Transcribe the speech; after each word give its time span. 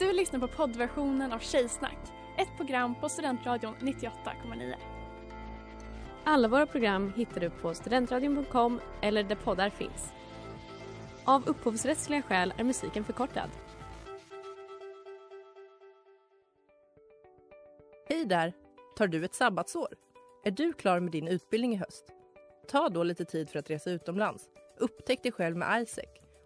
Du 0.00 0.12
lyssnar 0.12 0.40
på 0.40 0.48
poddversionen 0.48 1.32
av 1.32 1.38
Tjejsnack, 1.38 1.98
ett 2.38 2.48
program 2.56 2.94
på 3.00 3.08
Studentradion 3.08 3.74
98,9. 3.80 4.74
Alla 6.24 6.48
våra 6.48 6.66
program 6.66 7.12
hittar 7.16 7.40
du 7.40 7.50
på 7.50 7.74
studentradion.com 7.74 8.80
eller 9.02 9.22
där 9.22 9.36
poddar 9.36 9.70
finns. 9.70 10.12
Av 11.24 11.48
upphovsrättsliga 11.48 12.22
skäl 12.22 12.54
är 12.56 12.64
musiken 12.64 13.04
förkortad. 13.04 13.50
Hej 18.08 18.24
där! 18.24 18.52
Tar 18.96 19.06
du 19.06 19.24
ett 19.24 19.34
sabbatsår? 19.34 19.94
Är 20.44 20.50
du 20.50 20.72
klar 20.72 21.00
med 21.00 21.12
din 21.12 21.28
utbildning 21.28 21.74
i 21.74 21.76
höst? 21.76 22.04
Ta 22.68 22.88
då 22.88 23.02
lite 23.02 23.24
tid 23.24 23.50
för 23.50 23.58
att 23.58 23.70
resa 23.70 23.90
utomlands. 23.90 24.48
Upptäck 24.78 25.22
dig 25.22 25.32
själv 25.32 25.56
med 25.56 25.82
ISEC 25.82 26.20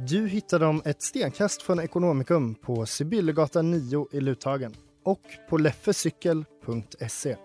Du 0.00 0.28
hittar 0.28 0.58
dem 0.58 0.82
ett 0.84 1.02
stenkast 1.02 1.62
från 1.62 1.80
Ekonomikum 1.80 2.54
på 2.54 2.86
Sibyllegatan 2.86 3.70
9 3.70 4.06
i 4.12 4.20
Luthagen 4.20 4.74
och 5.04 5.22
på 5.48 5.58
leffecykel.se. 5.58 7.36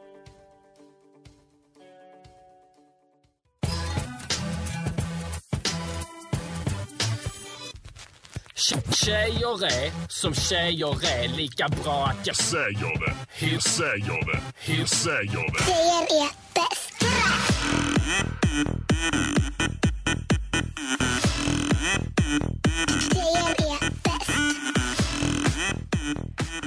Tjejer 8.91 9.65
är 9.65 10.09
som 10.09 10.33
tjejer 10.33 11.05
är 11.05 11.27
lika 11.37 11.67
bra 11.83 12.05
att 12.05 12.27
jag 12.27 12.35
säger 12.35 12.99
det. 13.05 13.15
Hur 13.45 13.59
säger 13.59 14.33
det? 14.33 14.41
Hur 14.59 14.85
säger 14.85 15.51
det? 15.53 15.63
Tjejer 15.63 16.23
är 16.23 16.29
bäst. 16.53 16.93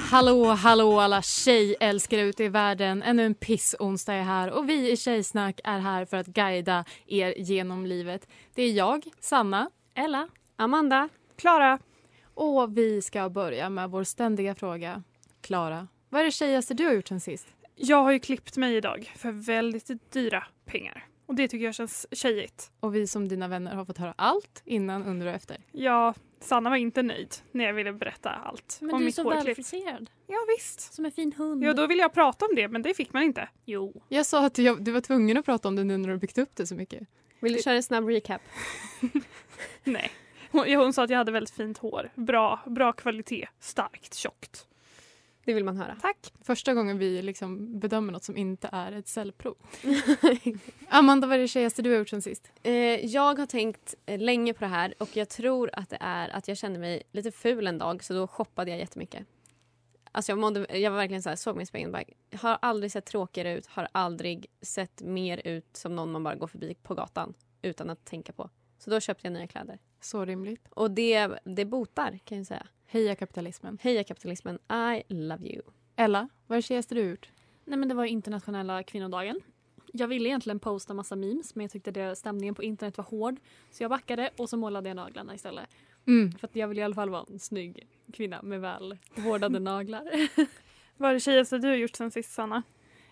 Hallå, 0.09 0.45
hallå 0.45 0.99
alla 0.99 1.21
tjejälskare 1.21 2.21
ute 2.21 2.43
i 2.43 2.49
världen. 2.49 3.03
Ännu 3.03 3.25
en 3.25 3.33
pissonsdag 3.33 4.13
är 4.13 4.23
här 4.23 4.51
och 4.51 4.69
vi 4.69 4.91
i 4.91 4.97
Tjejsnack 4.97 5.59
är 5.63 5.79
här 5.79 6.05
för 6.05 6.17
att 6.17 6.27
guida 6.27 6.85
er 7.07 7.33
genom 7.37 7.85
livet. 7.85 8.27
Det 8.53 8.61
är 8.61 8.71
jag, 8.71 9.05
Sanna, 9.19 9.69
Ella, 9.93 10.27
Amanda, 10.55 11.09
Klara 11.35 11.79
och 12.33 12.77
vi 12.77 13.01
ska 13.01 13.29
börja 13.29 13.69
med 13.69 13.89
vår 13.89 14.03
ständiga 14.03 14.55
fråga. 14.55 15.03
Klara, 15.41 15.87
vad 16.09 16.21
är 16.21 16.25
det 16.25 16.31
tjejigaste 16.31 16.73
du 16.73 16.85
har 16.85 16.93
gjort 16.93 17.07
sen 17.07 17.19
sist? 17.19 17.47
Jag 17.75 18.03
har 18.03 18.11
ju 18.11 18.19
klippt 18.19 18.57
mig 18.57 18.75
idag 18.75 19.11
för 19.15 19.31
väldigt 19.31 20.11
dyra 20.11 20.43
pengar. 20.65 21.05
Och 21.27 21.35
det 21.35 21.47
tycker 21.47 21.65
jag 21.65 21.75
känns 21.75 22.07
tjejigt. 22.11 22.71
Och 22.79 22.95
vi 22.95 23.07
som 23.07 23.27
dina 23.27 23.47
vänner 23.47 23.75
har 23.75 23.85
fått 23.85 23.97
höra 23.97 24.13
allt 24.17 24.61
innan, 24.65 25.03
under 25.03 25.27
och 25.27 25.33
efter. 25.33 25.57
Ja, 25.71 26.13
Sanna 26.39 26.69
var 26.69 26.77
inte 26.77 27.03
nöjd 27.03 27.35
när 27.51 27.65
jag 27.65 27.73
ville 27.73 27.93
berätta 27.93 28.29
allt 28.29 28.79
om 28.81 29.05
mitt 29.05 29.17
hårklipp. 29.17 29.47
välfriserad. 29.47 30.09
Ja, 30.27 30.37
visst. 30.57 30.93
Som 30.93 31.05
en 31.05 31.11
fin 31.11 31.33
hund. 31.37 31.63
Ja, 31.63 31.73
då 31.73 31.87
ville 31.87 32.01
jag 32.01 32.13
prata 32.13 32.45
om 32.45 32.55
det, 32.55 32.67
men 32.67 32.81
det 32.81 32.93
fick 32.93 33.13
man 33.13 33.23
inte. 33.23 33.49
Jo. 33.65 34.01
Jag 34.09 34.25
sa 34.25 34.45
att 34.45 34.57
jag, 34.57 34.83
du 34.83 34.91
var 34.91 35.01
tvungen 35.01 35.37
att 35.37 35.45
prata 35.45 35.67
om 35.67 35.75
det 35.75 35.83
nu 35.83 35.97
när 35.97 36.09
du 36.09 36.17
byggt 36.17 36.37
upp 36.37 36.55
det 36.55 36.67
så 36.67 36.75
mycket. 36.75 37.07
vill 37.39 37.53
du 37.53 37.61
köra 37.61 37.75
en 37.75 37.83
snabb 37.83 38.07
recap? 38.09 38.41
Nej. 39.83 40.11
Hon, 40.51 40.73
hon 40.75 40.93
sa 40.93 41.03
att 41.03 41.09
jag 41.09 41.17
hade 41.17 41.31
väldigt 41.31 41.55
fint 41.55 41.77
hår. 41.77 42.11
Bra, 42.15 42.59
bra 42.65 42.93
kvalitet. 42.93 43.47
Starkt, 43.59 44.13
tjockt. 44.13 44.67
Det 45.47 45.53
vill 45.53 45.63
man 45.63 45.77
höra. 45.77 45.95
Tack. 46.01 46.33
Första 46.41 46.73
gången 46.73 46.97
vi 46.97 47.21
liksom 47.21 47.79
bedömer 47.79 48.13
något 48.13 48.23
som 48.23 48.37
inte 48.37 48.69
är 48.71 48.91
ett 48.91 49.07
cellprov. 49.07 49.55
Amanda, 50.89 51.27
vad 51.27 51.35
är 51.35 51.39
det 51.41 51.47
tjejigaste 51.47 51.81
du 51.81 51.89
har 51.91 51.97
gjort 51.97 52.09
sen 52.09 52.21
sist? 52.21 52.51
Eh, 52.63 52.73
jag 53.05 53.39
har 53.39 53.45
tänkt 53.45 53.95
eh, 54.05 54.19
länge 54.19 54.53
på 54.53 54.59
det 54.59 54.67
här 54.67 54.93
och 54.99 55.17
jag 55.17 55.29
tror 55.29 55.69
att 55.73 55.89
det 55.89 55.97
är 55.99 56.29
att 56.29 56.47
jag 56.47 56.57
kände 56.57 56.79
mig 56.79 57.03
lite 57.11 57.31
ful 57.31 57.67
en 57.67 57.77
dag 57.77 58.03
så 58.03 58.13
då 58.13 58.27
shoppade 58.27 58.71
jag 58.71 58.79
jättemycket. 58.79 59.25
Alltså 60.11 60.31
jag, 60.31 60.39
mådde, 60.39 60.77
jag 60.77 60.91
var 60.91 60.97
verkligen 60.97 61.23
så 61.23 61.29
här, 61.29 61.35
såg 61.35 61.55
mig 61.55 61.63
i 61.63 61.65
spegeln 61.65 61.95
och 61.95 62.01
bara, 62.31 62.39
har 62.41 62.57
aldrig 62.61 62.91
sett 62.91 63.05
tråkigare 63.05 63.57
ut, 63.57 63.67
har 63.67 63.87
aldrig 63.91 64.47
sett 64.61 65.01
mer 65.01 65.41
ut 65.47 65.77
som 65.77 65.95
någon 65.95 66.11
man 66.11 66.23
bara 66.23 66.35
går 66.35 66.47
förbi 66.47 66.75
på 66.83 66.93
gatan 66.93 67.33
utan 67.61 67.89
att 67.89 68.05
tänka 68.05 68.33
på. 68.33 68.49
Så 68.77 68.89
då 68.89 68.99
köpte 68.99 69.27
jag 69.27 69.33
nya 69.33 69.47
kläder. 69.47 69.79
Så 70.01 70.25
rimligt. 70.25 70.67
Och 70.69 70.91
det, 70.91 71.39
det 71.43 71.65
botar 71.65 72.19
kan 72.25 72.37
jag 72.37 72.47
säga. 72.47 72.67
Heja 72.87 73.15
kapitalismen. 73.15 73.77
Heja 73.81 74.03
kapitalismen, 74.03 74.59
I 74.71 75.03
love 75.13 75.45
you. 75.47 75.61
Ella, 75.95 76.29
vad 76.47 76.55
är 76.55 76.61
det 76.61 76.65
tjejigaste 76.65 76.95
du 76.95 77.01
gjort? 77.09 77.29
Nej 77.65 77.79
men 77.79 77.89
det 77.89 77.95
var 77.95 78.05
internationella 78.05 78.83
kvinnodagen. 78.83 79.39
Jag 79.93 80.07
ville 80.07 80.29
egentligen 80.29 80.59
posta 80.59 80.93
massa 80.93 81.15
memes 81.15 81.55
men 81.55 81.63
jag 81.63 81.71
tyckte 81.71 81.91
det, 81.91 82.15
stämningen 82.15 82.55
på 82.55 82.63
internet 82.63 82.97
var 82.97 83.05
hård. 83.05 83.39
Så 83.71 83.83
jag 83.83 83.89
backade 83.89 84.29
och 84.37 84.49
så 84.49 84.57
målade 84.57 84.89
jag 84.89 84.95
naglarna 84.95 85.35
istället. 85.35 85.69
Mm. 86.07 86.31
För 86.31 86.47
att 86.47 86.55
jag 86.55 86.67
vill 86.67 86.79
i 86.79 86.83
alla 86.83 86.95
fall 86.95 87.09
vara 87.09 87.25
en 87.29 87.39
snygg 87.39 87.87
kvinna 88.13 88.41
med 88.41 88.61
väl 88.61 88.97
vårdade 89.15 89.59
naglar. 89.73 90.03
Vad 90.97 91.09
är 91.09 91.13
det 91.13 91.19
tjejigaste 91.19 91.57
du 91.57 91.67
har 91.67 91.75
gjort 91.75 91.95
sen 91.95 92.11
sist, 92.11 92.33
Sanna? 92.33 92.63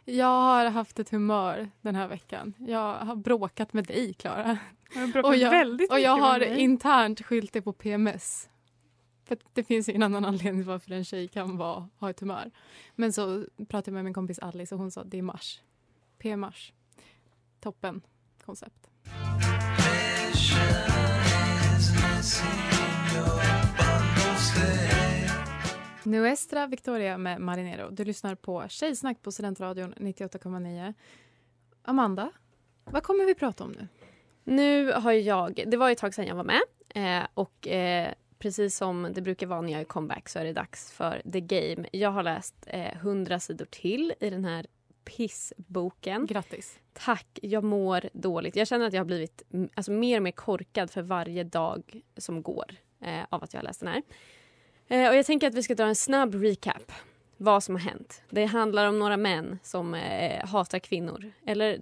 Jag 0.06 0.26
har 0.42 0.66
haft 0.66 1.00
ett 1.00 1.10
humör 1.10 1.70
den 1.82 1.96
här 1.96 2.08
veckan. 2.08 2.54
Jag 2.60 2.94
har 2.96 3.16
bråkat 3.16 3.74
med 3.74 3.86
dig, 3.86 4.14
Klara. 4.14 4.58
Jag 4.94 5.02
har 5.02 5.08
bråkat 5.08 5.30
Och 5.30 5.36
jag, 5.36 5.50
väldigt 5.52 5.92
och 5.92 6.00
jag 6.00 6.16
mycket 6.16 6.26
har 6.30 6.40
med 6.40 6.50
mig. 6.50 6.60
internt 6.60 7.26
skyllt 7.26 7.54
det 7.54 7.62
på 7.62 7.74
PMS. 7.74 8.50
För 9.26 9.38
det 9.54 9.64
finns 9.64 9.90
ingen 9.90 10.04
annan 10.04 10.26
anledning 10.26 10.62
till 10.62 10.68
varför 10.68 10.92
en 10.92 11.06
tjej 11.06 11.28
kan 11.28 11.58
vara, 11.58 11.90
ha 11.98 12.10
ett 12.10 12.20
humör. 12.20 12.52
Men 12.96 13.14
så 13.14 13.46
pratade 13.68 13.90
jag 13.90 13.94
med 13.94 14.04
min 14.04 14.14
kompis 14.14 14.40
Alice 14.40 14.76
och 14.76 14.82
hon 14.82 14.92
sa 14.92 15.02
att 15.02 15.12
det 15.12 15.18
är 15.18 15.22
mars. 15.22 15.62
P-mars. 16.18 16.74
Toppen 17.60 18.02
koncept. 18.46 18.90
Nuestra 26.04 26.68
Victoria 26.68 27.18
med 27.18 27.42
Marinero. 27.42 27.90
Du 27.92 28.06
lyssnar 28.06 28.36
på 28.36 28.68
Tjejsnack 28.68 29.22
på 29.22 29.32
Studentradion 29.32 29.94
98,9. 29.94 30.94
Amanda, 31.84 32.32
vad 32.84 33.04
kommer 33.04 33.26
vi 33.26 33.36
prata 33.36 33.64
om 33.64 33.72
nu? 33.72 33.88
Nu 34.44 34.92
har 34.92 35.12
jag, 35.12 35.64
det 35.68 35.78
var 35.78 35.92
ett 35.92 35.98
tag 35.98 36.14
sedan 36.14 36.26
jag 36.26 36.36
var 36.36 36.44
med 36.44 36.62
eh, 36.96 37.28
och 37.34 37.68
eh, 37.68 38.14
precis 38.40 38.78
som 38.78 39.12
det 39.14 39.22
brukar 39.22 39.48
vara 39.48 39.62
när 39.62 39.72
jag 39.72 39.82
är 39.82 39.86
comeback 39.86 40.30
så 40.30 40.40
är 40.40 40.46
det 40.46 40.54
dags 40.54 40.92
för 40.92 41.22
The 41.32 41.42
Game. 41.42 41.88
Jag 41.92 42.12
har 42.12 42.24
läst 42.24 42.56
eh, 42.68 42.98
100 42.98 43.40
sidor 43.40 43.66
till 43.66 44.14
i 44.20 44.30
den 44.30 44.46
här 44.46 44.66
pissboken. 45.06 46.26
Grattis. 46.26 46.80
Tack, 46.94 47.40
jag 47.42 47.64
mår 47.64 48.10
dåligt. 48.14 48.56
Jag 48.56 48.68
känner 48.68 48.88
att 48.88 48.94
jag 48.94 49.00
har 49.00 49.06
blivit 49.06 49.42
mm, 49.54 49.70
alltså, 49.74 49.92
mer 49.92 50.18
och 50.18 50.24
mer 50.24 50.32
korkad 50.32 50.92
för 50.92 51.02
varje 51.02 51.44
dag 51.44 52.02
som 52.18 52.44
går 52.44 52.72
eh, 53.02 53.24
av 53.30 53.44
att 53.44 53.54
jag 53.54 53.60
har 53.60 53.66
läst 53.66 53.80
den 53.80 53.90
här. 53.90 54.02
Eh, 54.88 55.10
och 55.10 55.16
jag 55.16 55.26
tänker 55.26 55.48
att 55.48 55.56
vi 55.56 55.64
ska 55.64 55.76
dra 55.76 55.86
en 55.86 55.96
snabb 55.96 56.36
recap. 56.36 56.92
Vad 57.38 57.64
som 57.64 57.76
har 57.76 57.82
hänt. 57.82 58.24
Det 58.30 58.46
handlar 58.46 58.88
om 58.88 59.00
några 59.00 59.18
män 59.18 59.60
som 59.64 59.94
eh, 59.94 60.46
hatar 60.46 60.80
kvinnor. 60.80 61.32
Eller 61.46 61.80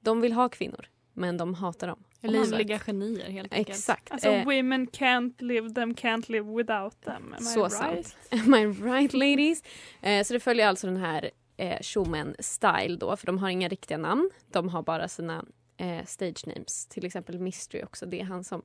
de 0.00 0.20
vill 0.20 0.32
ha 0.32 0.48
kvinnor, 0.48 0.86
men 1.18 1.36
de 1.36 1.54
hatar 1.54 1.86
dem. 1.86 2.04
Livliga 2.20 2.78
genier 2.78 3.30
helt 3.30 3.52
enkelt. 3.54 3.76
Exakt. 3.76 4.10
Alltså, 4.12 4.28
Eh, 4.28 4.44
women 4.46 4.86
can't 4.86 5.42
live, 5.42 5.74
them 5.74 5.94
can't 5.94 6.30
live 6.32 6.50
without 6.56 7.00
them. 7.00 7.34
Am 7.38 7.42
I 7.42 7.44
Så 7.44 7.62
right? 7.64 7.72
sant. 8.06 8.16
Am 8.30 8.54
I 8.54 8.66
right 8.66 9.12
ladies? 9.12 9.62
Eh, 10.02 10.24
så 10.24 10.32
det 10.34 10.40
följer 10.40 10.66
alltså 10.68 10.86
den 10.86 10.96
här 10.96 11.30
eh, 11.56 11.78
showman 11.80 12.34
style 12.38 12.96
då, 12.96 13.16
för 13.16 13.26
de 13.26 13.38
har 13.38 13.48
inga 13.48 13.68
riktiga 13.68 13.98
namn. 13.98 14.30
De 14.52 14.68
har 14.68 14.82
bara 14.82 15.08
sina 15.08 15.44
eh, 15.76 16.04
stage 16.04 16.46
names. 16.46 16.86
Till 16.86 17.04
exempel 17.06 17.38
Mystery 17.38 17.82
också. 17.84 18.06
Det 18.06 18.20
är 18.20 18.24
han 18.24 18.44
som 18.44 18.62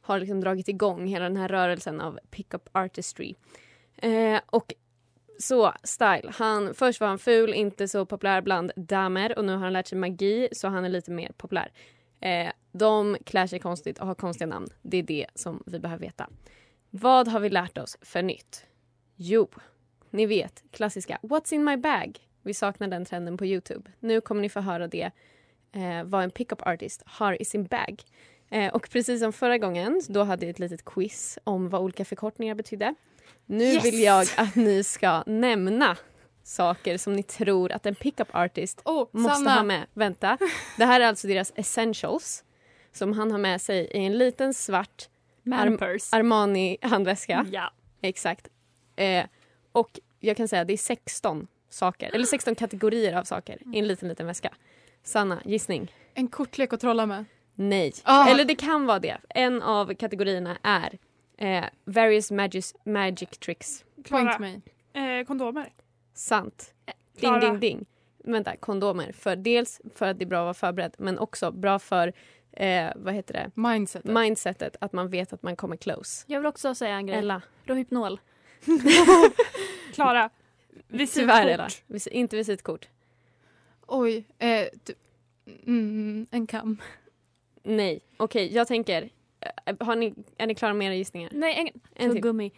har 0.00 0.18
liksom 0.20 0.40
dragit 0.40 0.68
igång 0.68 1.06
hela 1.06 1.24
den 1.24 1.36
här 1.36 1.48
rörelsen 1.48 2.00
av 2.00 2.18
pick-up 2.30 2.68
artistry. 2.72 3.34
Eh, 3.96 4.40
och 4.46 4.74
så, 5.38 5.72
Style. 5.82 6.32
Han, 6.34 6.74
först 6.74 7.00
var 7.00 7.08
han 7.08 7.18
ful, 7.18 7.54
inte 7.54 7.88
så 7.88 8.06
populär 8.06 8.40
bland 8.40 8.72
damer 8.76 9.38
och 9.38 9.44
nu 9.44 9.52
har 9.52 9.58
han 9.58 9.72
lärt 9.72 9.86
sig 9.86 9.98
magi 9.98 10.48
så 10.52 10.68
han 10.68 10.84
är 10.84 10.88
lite 10.88 11.10
mer 11.10 11.32
populär. 11.36 11.72
Eh, 12.20 12.50
de 12.72 13.16
klär 13.26 13.46
sig 13.46 13.58
konstigt 13.58 13.98
och 13.98 14.06
har 14.06 14.14
konstiga 14.14 14.46
namn. 14.46 14.68
Det 14.82 14.96
är 14.96 15.02
det 15.02 15.26
som 15.34 15.62
vi 15.66 15.78
behöver 15.78 16.00
veta. 16.00 16.28
Vad 16.90 17.28
har 17.28 17.40
vi 17.40 17.50
lärt 17.50 17.78
oss 17.78 17.98
för 18.02 18.22
nytt? 18.22 18.66
Jo, 19.16 19.48
ni 20.10 20.26
vet 20.26 20.64
klassiska 20.70 21.18
What's 21.22 21.54
in 21.54 21.64
my 21.64 21.76
bag? 21.76 22.18
Vi 22.42 22.54
saknar 22.54 22.88
den 22.88 23.04
trenden 23.04 23.36
på 23.36 23.46
Youtube. 23.46 23.90
Nu 24.00 24.20
kommer 24.20 24.42
ni 24.42 24.48
få 24.48 24.60
höra 24.60 24.88
det, 24.88 25.10
eh, 25.72 26.04
vad 26.04 26.24
en 26.24 26.30
pickup 26.30 26.66
artist 26.66 27.02
har 27.06 27.42
i 27.42 27.44
sin 27.44 27.64
bag. 27.64 28.02
Eh, 28.50 28.74
och 28.74 28.88
precis 28.90 29.20
som 29.20 29.32
förra 29.32 29.58
gången, 29.58 30.02
då 30.08 30.22
hade 30.22 30.46
jag 30.46 30.50
ett 30.50 30.58
litet 30.58 30.84
quiz 30.84 31.38
om 31.44 31.68
vad 31.68 31.80
olika 31.80 32.04
förkortningar 32.04 32.54
betydde. 32.54 32.94
Nu 33.46 33.64
Yes! 33.64 33.84
vill 33.84 34.02
jag 34.02 34.26
att 34.36 34.54
ni 34.56 34.84
ska 34.84 35.22
nämna 35.26 35.96
saker 36.44 36.96
som 36.98 37.12
ni 37.12 37.22
tror 37.22 37.72
att 37.72 37.86
en 37.86 37.94
pickup 37.94 38.28
artist 38.34 38.80
Oh, 38.84 39.08
måste 39.12 39.34
Sanna. 39.38 39.54
ha 39.54 39.62
med. 39.62 39.86
Vänta. 39.94 40.38
Det 40.76 40.84
här 40.84 41.00
är 41.00 41.06
alltså 41.06 41.26
deras 41.26 41.52
essentials 41.56 42.44
som 42.92 43.12
han 43.12 43.30
har 43.32 43.38
med 43.38 43.60
sig 43.60 43.78
i 43.84 43.98
en 44.06 44.18
liten 44.18 44.54
svart 44.54 45.08
Manpurse. 45.42 46.16
Armani-handväska. 46.16 47.46
Ja. 47.52 47.72
Exakt. 48.02 48.48
Eh, 48.96 49.24
och 49.72 50.00
jag 50.20 50.36
kan 50.36 50.48
säga 50.48 50.62
att 50.62 50.68
det 50.68 50.72
är 50.72 50.76
16 50.76 51.46
saker, 51.70 52.10
eller 52.14 52.26
16 52.26 52.54
kategorier 52.54 53.16
av 53.18 53.24
saker 53.24 53.58
i 53.74 53.78
en 53.78 53.88
liten, 53.88 54.08
liten 54.08 54.26
väska. 54.26 54.54
Sanna, 55.02 55.42
gissning? 55.44 55.92
En 56.14 56.28
kortlek 56.28 56.72
att 56.72 56.80
trolla 56.80 57.06
med. 57.06 57.24
Nej. 57.54 57.92
Ah. 58.02 58.28
Eller 58.28 58.44
det 58.44 58.54
kan 58.54 58.86
vara 58.86 58.98
det. 58.98 59.16
En 59.28 59.62
av 59.62 59.94
kategorierna 59.94 60.58
är 60.62 60.98
eh, 61.38 61.64
various 61.84 62.30
magic, 62.30 62.74
magic 62.84 63.28
tricks. 63.38 63.84
Klara. 64.04 64.24
Point 64.24 64.40
mig. 64.40 64.60
Eh, 65.20 65.26
kondomer. 65.26 65.72
Sant. 66.14 66.74
Ding, 66.86 66.94
Klara. 67.20 67.40
ding, 67.40 67.60
ding. 67.60 67.86
Vänta, 68.24 68.56
kondomer. 68.56 69.12
För 69.12 69.36
dels 69.36 69.80
för 69.94 70.06
att 70.06 70.18
det 70.18 70.24
är 70.24 70.26
bra 70.26 70.38
att 70.38 70.44
vara 70.44 70.54
förberedd 70.54 70.94
men 70.98 71.18
också 71.18 71.50
bra 71.50 71.78
för 71.78 72.12
eh, 72.52 72.90
vad 72.96 73.14
heter 73.14 73.34
det? 73.34 73.50
Mindset. 73.54 74.04
mindsetet 74.04 74.76
att 74.80 74.92
man 74.92 75.08
vet 75.10 75.32
att 75.32 75.42
man 75.42 75.56
kommer 75.56 75.76
close. 75.76 76.24
Jag 76.26 76.40
vill 76.40 76.46
också 76.46 76.74
säga 76.74 76.94
en 76.96 77.06
grej. 77.06 77.18
Ella. 77.18 77.42
Rohypnol. 77.64 78.20
Klara. 79.94 80.30
Tyvärr 81.12 81.46
Ella. 81.46 81.64
Visitkort. 81.64 81.84
Vis- 81.86 82.06
inte 82.08 82.36
visitkort. 82.36 82.88
Oj. 83.86 84.24
Eh, 84.38 84.66
du, 84.84 84.94
mm, 85.66 86.26
en 86.30 86.46
kam. 86.46 86.76
Nej. 87.62 88.00
Okej, 88.16 88.54
jag 88.54 88.68
tänker. 88.68 89.10
Eh, 89.66 89.76
Har 89.86 89.96
ni, 89.96 90.14
är 90.38 90.46
ni 90.46 90.54
klara 90.54 90.74
med 90.74 90.86
era 90.86 90.94
gissningar? 90.94 91.30
Nej, 91.32 91.72
en, 91.74 91.80
En 92.06 92.14
tuggummi. 92.14 92.52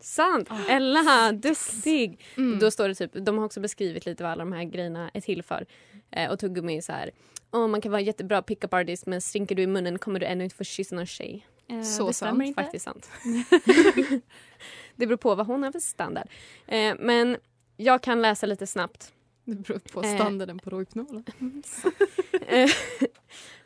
Sant! 0.00 0.48
Ella, 0.68 1.32
duktig! 1.32 2.20
Mm. 2.36 2.58
Då 2.58 2.70
står 2.70 2.88
det 2.88 2.94
typ, 2.94 3.10
de 3.14 3.38
har 3.38 3.44
också 3.44 3.60
beskrivit 3.60 4.06
lite 4.06 4.22
vad 4.22 4.32
alla 4.32 4.44
de 4.44 4.52
här 4.52 4.64
grejerna 4.64 5.10
är 5.14 5.20
till 5.20 5.42
för. 5.42 5.66
Eh, 6.10 6.30
och 6.30 6.38
tuggummi 6.38 6.76
är 6.76 6.80
så 6.80 6.92
här, 6.92 7.10
"Åh, 7.52 7.66
man 7.68 7.80
kan 7.80 7.92
vara 7.92 8.00
jättebra 8.02 8.42
pick-up 8.42 8.74
artist 8.74 9.06
men 9.06 9.20
slinker 9.20 9.54
du 9.54 9.62
i 9.62 9.66
munnen 9.66 9.98
kommer 9.98 10.20
du 10.20 10.26
ännu 10.26 10.44
inte 10.44 10.56
få 10.56 10.64
kyssa 10.64 10.94
någon 10.96 11.06
tjej. 11.06 11.46
Eh, 11.68 11.82
Så 11.82 12.06
det 12.06 12.12
sant, 12.12 12.42
inte. 12.42 12.62
Faktiskt 12.62 12.84
sant. 12.84 13.10
det 14.96 15.06
beror 15.06 15.16
på 15.16 15.34
vad 15.34 15.46
hon 15.46 15.62
har 15.62 15.72
för 15.72 15.80
standard. 15.80 16.28
Eh, 16.66 16.94
men 16.98 17.36
jag 17.76 18.02
kan 18.02 18.22
läsa 18.22 18.46
lite 18.46 18.66
snabbt. 18.66 19.12
Det 19.46 19.54
beror 19.54 19.78
på 19.78 20.02
Eh. 20.02 20.14
standarden 20.14 20.58
på 20.58 20.70
Rohypnol. 20.70 21.22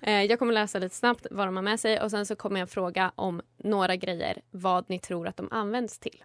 Eh, 0.01 0.23
jag 0.25 0.39
kommer 0.39 0.53
läsa 0.53 0.79
lite 0.79 0.95
snabbt 0.95 1.27
vad 1.31 1.47
de 1.47 1.57
har 1.57 1.63
med 1.63 1.81
sig 1.81 2.01
och 2.01 2.11
sen 2.11 2.27
så 2.27 2.37
kommer 2.37 2.61
jag 2.61 2.71
fråga 2.71 3.13
om 3.15 3.43
några 3.57 3.97
grejer 3.97 4.43
vad 4.51 4.91
ni 4.91 4.99
tror 4.99 5.29
att 5.29 5.37
de 5.37 5.49
används 5.51 5.99
till. 5.99 6.25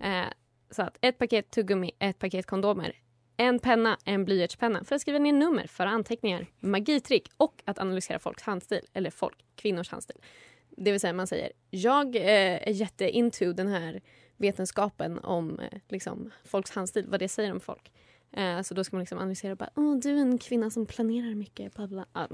Eh, 0.00 0.24
så 0.70 0.82
att 0.82 0.98
ett 1.00 1.18
paket 1.18 1.50
tuggummi, 1.50 1.90
ett 1.98 2.18
paket 2.18 2.46
kondomer, 2.46 2.96
en 3.36 3.58
penna, 3.58 3.98
en 4.04 4.24
blyertspenna 4.24 4.84
för 4.84 4.94
att 4.94 5.00
skriva 5.00 5.18
ner 5.18 5.32
nummer 5.32 5.66
för 5.66 5.86
anteckningar, 5.86 6.46
magitrick 6.60 7.28
och 7.36 7.62
att 7.64 7.78
analysera 7.78 8.18
folks 8.18 8.42
handstil, 8.42 8.86
eller 8.92 9.10
folk, 9.10 9.44
kvinnors 9.56 9.90
handstil. 9.90 10.16
Det 10.76 10.90
vill 10.90 11.00
säga 11.00 11.12
man 11.12 11.26
säger 11.26 11.52
jag 11.70 12.16
är 12.16 12.70
jätte 12.70 13.10
into 13.10 13.52
den 13.52 13.68
här 13.68 14.00
vetenskapen 14.36 15.18
om 15.18 15.60
liksom, 15.88 16.30
folks 16.44 16.70
handstil, 16.70 17.06
vad 17.08 17.20
det 17.20 17.28
säger 17.28 17.52
om 17.52 17.60
folk. 17.60 17.92
Eh, 18.36 18.62
så 18.62 18.74
då 18.74 18.84
ska 18.84 18.96
man 18.96 19.00
liksom 19.00 19.18
analysera 19.18 19.54
bara, 19.54 19.70
Åh, 19.74 19.96
du 19.96 20.10
är 20.10 20.20
en 20.20 20.38
kvinna 20.38 20.70
som 20.70 20.86
planerar 20.86 21.34
mycket. 21.34 21.74
Bla 21.74 21.86
bla. 21.86 22.06
Ja, 22.12 22.28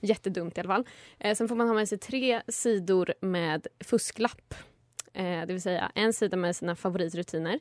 jättedumt 0.00 0.58
i 0.58 0.60
alla 0.60 0.68
fall. 0.68 0.86
Eh, 1.18 1.34
sen 1.34 1.48
får 1.48 1.56
man 1.56 1.68
ha 1.68 1.74
med 1.74 1.88
sig 1.88 1.98
tre 1.98 2.42
sidor 2.48 3.14
med 3.20 3.66
fusklapp. 3.84 4.54
Eh, 5.12 5.40
det 5.40 5.52
vill 5.52 5.62
säga 5.62 5.92
en 5.94 6.12
sida 6.12 6.36
med 6.36 6.56
sina 6.56 6.76
favoritrutiner 6.76 7.58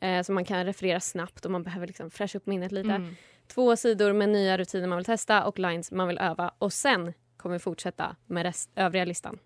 eh, 0.00 0.22
som 0.22 0.34
man 0.34 0.44
kan 0.44 0.64
referera 0.64 1.00
snabbt 1.00 1.46
om 1.46 1.52
man 1.52 1.62
behöver 1.62 1.86
liksom 1.86 2.10
fräscha 2.10 2.38
upp 2.38 2.46
minnet 2.46 2.72
lite. 2.72 2.90
Mm. 2.90 3.16
Två 3.46 3.76
sidor 3.76 4.12
med 4.12 4.28
nya 4.28 4.58
rutiner 4.58 4.88
man 4.88 4.98
vill 4.98 5.04
testa 5.04 5.44
och 5.44 5.58
lines 5.58 5.92
man 5.92 6.08
vill 6.08 6.18
öva. 6.18 6.50
Och 6.58 6.72
sen 6.72 7.12
kommer 7.36 7.54
vi 7.54 7.58
fortsätta 7.58 8.16
med 8.26 8.42
rest, 8.42 8.70
övriga 8.76 9.04
listan. 9.04 9.38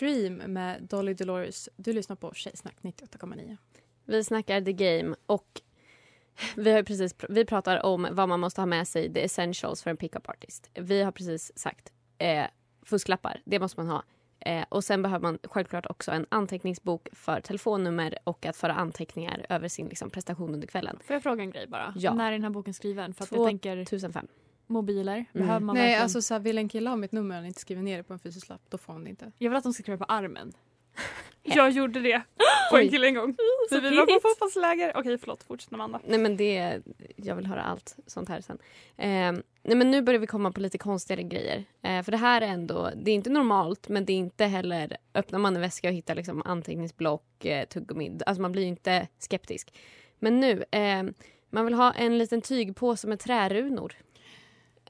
Dream 0.00 0.34
med 0.34 0.82
Dolly 0.82 1.14
Dolores. 1.14 1.68
Du 1.76 1.92
lyssnar 1.92 2.16
på 2.16 2.32
Tjejsnack 2.34 2.76
98,9. 2.82 3.56
Vi 4.04 4.24
snackar 4.24 4.60
the 4.60 4.72
game 4.72 5.16
och 5.26 5.60
vi, 6.56 6.72
har 6.72 6.82
precis, 6.82 7.14
pr- 7.14 7.26
vi 7.28 7.44
pratar 7.44 7.86
om 7.86 8.08
vad 8.12 8.28
man 8.28 8.40
måste 8.40 8.60
ha 8.60 8.66
med 8.66 8.88
sig, 8.88 9.12
the 9.14 9.24
essentials 9.24 9.82
för 9.82 9.90
en 9.90 9.96
pickup 9.96 10.28
artist. 10.28 10.70
Vi 10.74 11.02
har 11.02 11.12
precis 11.12 11.52
sagt 11.58 11.92
eh, 12.18 12.44
fusklappar, 12.82 13.40
det 13.44 13.58
måste 13.58 13.80
man 13.80 13.88
ha. 13.88 14.02
Eh, 14.40 14.64
och 14.68 14.84
sen 14.84 15.02
behöver 15.02 15.22
man 15.22 15.38
självklart 15.42 15.86
också 15.86 16.10
en 16.10 16.26
anteckningsbok 16.28 17.08
för 17.12 17.40
telefonnummer 17.40 18.18
och 18.24 18.46
att 18.46 18.56
föra 18.56 18.74
anteckningar 18.74 19.46
över 19.48 19.68
sin 19.68 19.88
liksom, 19.88 20.10
prestation 20.10 20.54
under 20.54 20.66
kvällen. 20.68 20.98
Får 21.04 21.14
jag 21.14 21.22
fråga 21.22 21.42
en 21.42 21.50
grej 21.50 21.66
bara? 21.66 21.94
Ja. 21.96 22.14
När 22.14 22.26
är 22.28 22.32
den 22.32 22.42
här 22.42 22.50
boken 22.50 22.74
skriven? 22.74 23.14
För 23.14 23.24
att 23.24 23.28
Två- 23.30 23.36
jag 23.36 23.46
tänker 23.48 23.76
1005. 23.76 24.26
Mobiler. 24.70 25.14
Mm. 25.14 25.26
Behöver 25.32 25.60
man 25.60 25.74
Nej, 25.74 25.82
verkligen... 25.82 26.02
alltså 26.02 26.22
så 26.22 26.34
här, 26.34 26.40
vill 26.40 26.58
en 26.58 26.68
kille 26.68 26.90
ha 26.90 26.96
mitt 26.96 27.12
nummer 27.12 27.34
och 27.34 27.36
han 27.36 27.46
inte 27.46 27.60
skriver 27.60 27.82
ner 27.82 27.96
det 27.96 28.02
på 28.02 28.12
en 28.12 28.18
fysisk 28.18 28.48
lapp, 28.48 28.62
då 28.68 28.78
får 28.78 28.92
han 28.92 29.04
det 29.04 29.10
inte. 29.10 29.32
Jag 29.38 29.50
vill 29.50 29.56
att 29.56 29.62
de 29.64 29.72
ska 29.72 29.82
skriva 29.82 30.06
på 30.06 30.12
armen. 30.12 30.52
Jag 31.42 31.70
gjorde 31.70 32.00
det 32.00 32.22
på 32.70 32.78
en 32.78 32.88
kille 32.88 33.06
en 33.06 33.14
gång. 33.14 33.36
Så 33.68 33.80
vi 33.80 33.96
var 33.96 34.06
på 34.06 34.28
fotbollsläger. 34.28 34.92
Okej 34.96 35.18
förlåt, 35.18 35.42
fortsätt 35.42 35.72
Amanda. 35.72 36.00
Nej 36.06 36.18
men 36.18 36.36
det, 36.36 36.80
jag 37.16 37.36
vill 37.36 37.46
höra 37.46 37.62
allt 37.62 37.96
sånt 38.06 38.28
här 38.28 38.40
sen. 38.40 38.58
Eh, 38.96 39.42
nej 39.62 39.76
men 39.76 39.90
nu 39.90 40.02
börjar 40.02 40.20
vi 40.20 40.26
komma 40.26 40.52
på 40.52 40.60
lite 40.60 40.78
konstigare 40.78 41.22
grejer. 41.22 41.64
Eh, 41.82 42.02
för 42.02 42.12
det 42.12 42.18
här 42.18 42.40
är 42.40 42.46
ändå, 42.46 42.90
det 42.96 43.10
är 43.10 43.14
inte 43.14 43.30
normalt 43.30 43.88
men 43.88 44.04
det 44.04 44.12
är 44.12 44.16
inte 44.16 44.44
heller, 44.44 44.96
öppnar 45.14 45.38
man 45.38 45.54
en 45.54 45.60
väska 45.60 45.88
och 45.88 45.94
hittar 45.94 46.14
liksom 46.14 46.42
anteckningsblock, 46.44 47.44
eh, 47.44 47.66
tuggummi, 47.68 48.18
alltså 48.26 48.42
man 48.42 48.52
blir 48.52 48.62
ju 48.62 48.68
inte 48.68 49.08
skeptisk. 49.18 49.74
Men 50.18 50.40
nu, 50.40 50.64
eh, 50.70 51.02
man 51.50 51.64
vill 51.64 51.74
ha 51.74 51.92
en 51.92 52.18
liten 52.18 52.42
tygpåse 52.42 53.08
med 53.08 53.20
trärunor. 53.20 53.94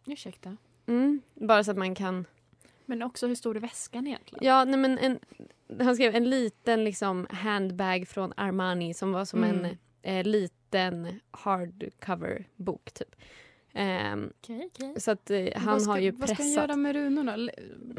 Ursäkta. 0.07 0.57
Mm, 0.87 1.23
bara 1.35 1.65
så 1.65 1.71
att 1.71 1.77
man 1.77 1.95
kan, 1.95 2.25
Men 2.87 3.03
också 3.03 3.27
hur 3.27 3.35
stor 3.35 3.57
är 3.57 3.61
väskan 3.61 4.07
egentligen? 4.07 4.45
ja 4.47 4.65
nej 4.65 4.77
men 4.81 4.99
en, 4.99 5.19
han 5.81 5.95
skrev 5.95 6.15
en 6.15 6.31
liten 6.31 6.85
liksom 6.85 7.27
handbag 7.31 8.09
från 8.09 8.33
Armani 8.37 8.95
som 8.95 9.13
var 9.13 9.25
som 9.25 9.45
Mm. 9.45 9.65
en 9.65 9.77
eh, 10.03 10.25
liten 10.27 11.21
hardcover-bok 11.31 12.93
typ. 12.93 13.15
Ehm, 13.73 14.33
Okej, 14.43 14.71
okej. 14.75 15.01
Så 15.01 15.11
att 15.11 15.31
eh, 15.31 15.47
han 15.57 15.67
vad 15.73 15.83
ska, 15.83 15.91
har 15.91 15.99
ju 15.99 16.11
Vad 16.11 16.29
ska 16.29 16.29
han 16.29 16.37
pressat. 16.37 16.57
göra 16.69 16.77
med 16.77 16.93
runorna? 16.97 17.51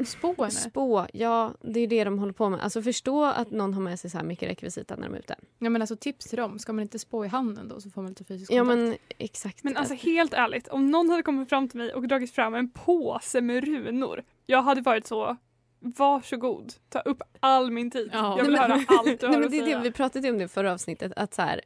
Spå 0.06 0.34
henne? 0.38 0.50
Spå, 0.50 1.06
ja 1.12 1.54
det 1.60 1.80
är 1.80 1.86
det 1.86 2.04
de 2.04 2.18
håller 2.18 2.32
på 2.32 2.48
med. 2.48 2.60
Alltså 2.60 2.82
förstå 2.82 3.24
att 3.24 3.50
någon 3.50 3.74
har 3.74 3.80
med 3.80 4.00
sig 4.00 4.10
så 4.10 4.18
här 4.18 4.24
mycket 4.24 4.48
rekvisita 4.48 4.96
när 4.96 5.08
de 5.08 5.14
är 5.14 5.18
ute. 5.18 5.34
Ja, 5.58 5.70
men 5.70 5.82
alltså, 5.82 5.96
tips 5.96 6.26
till 6.26 6.38
dem. 6.38 6.58
Ska 6.58 6.72
man 6.72 6.82
inte 6.82 6.98
spå 6.98 7.24
i 7.24 7.28
handen 7.28 7.68
då 7.68 7.80
så 7.80 7.90
får 7.90 8.02
man 8.02 8.08
lite 8.10 8.24
fysisk 8.24 8.52
Ja 8.52 8.58
kontakt? 8.64 8.78
men 8.78 8.96
exakt. 9.18 9.64
Men 9.64 9.76
alltså 9.76 9.94
helt 9.94 10.34
ärligt, 10.34 10.68
om 10.68 10.90
någon 10.90 11.10
hade 11.10 11.22
kommit 11.22 11.48
fram 11.48 11.68
till 11.68 11.78
mig 11.78 11.94
och 11.94 12.08
dragit 12.08 12.30
fram 12.34 12.54
en 12.54 12.70
påse 12.70 13.40
med 13.40 13.64
runor. 13.64 14.22
Jag 14.46 14.62
hade 14.62 14.80
varit 14.80 15.06
så, 15.06 15.36
varsågod, 15.80 16.72
ta 16.88 17.00
upp 17.00 17.22
all 17.40 17.70
min 17.70 17.90
tid. 17.90 18.10
Ja. 18.12 18.36
Jag 18.38 18.44
vill 18.44 18.52
Nej, 18.54 18.68
men- 18.68 18.70
höra 18.70 18.98
allt 18.98 19.20
du 19.20 19.26
Nej, 19.26 19.34
har 19.34 19.38
men 19.38 19.44
att 19.44 19.50
det 19.50 19.58
är 19.58 19.64
säga. 19.64 19.78
det, 19.78 19.84
vi 19.84 19.90
pratade 19.92 20.26
ju 20.26 20.32
om 20.32 20.38
det 20.38 20.48
förra 20.48 20.72
avsnittet. 20.72 21.12
Att 21.16 21.34
så 21.34 21.42
här, 21.42 21.60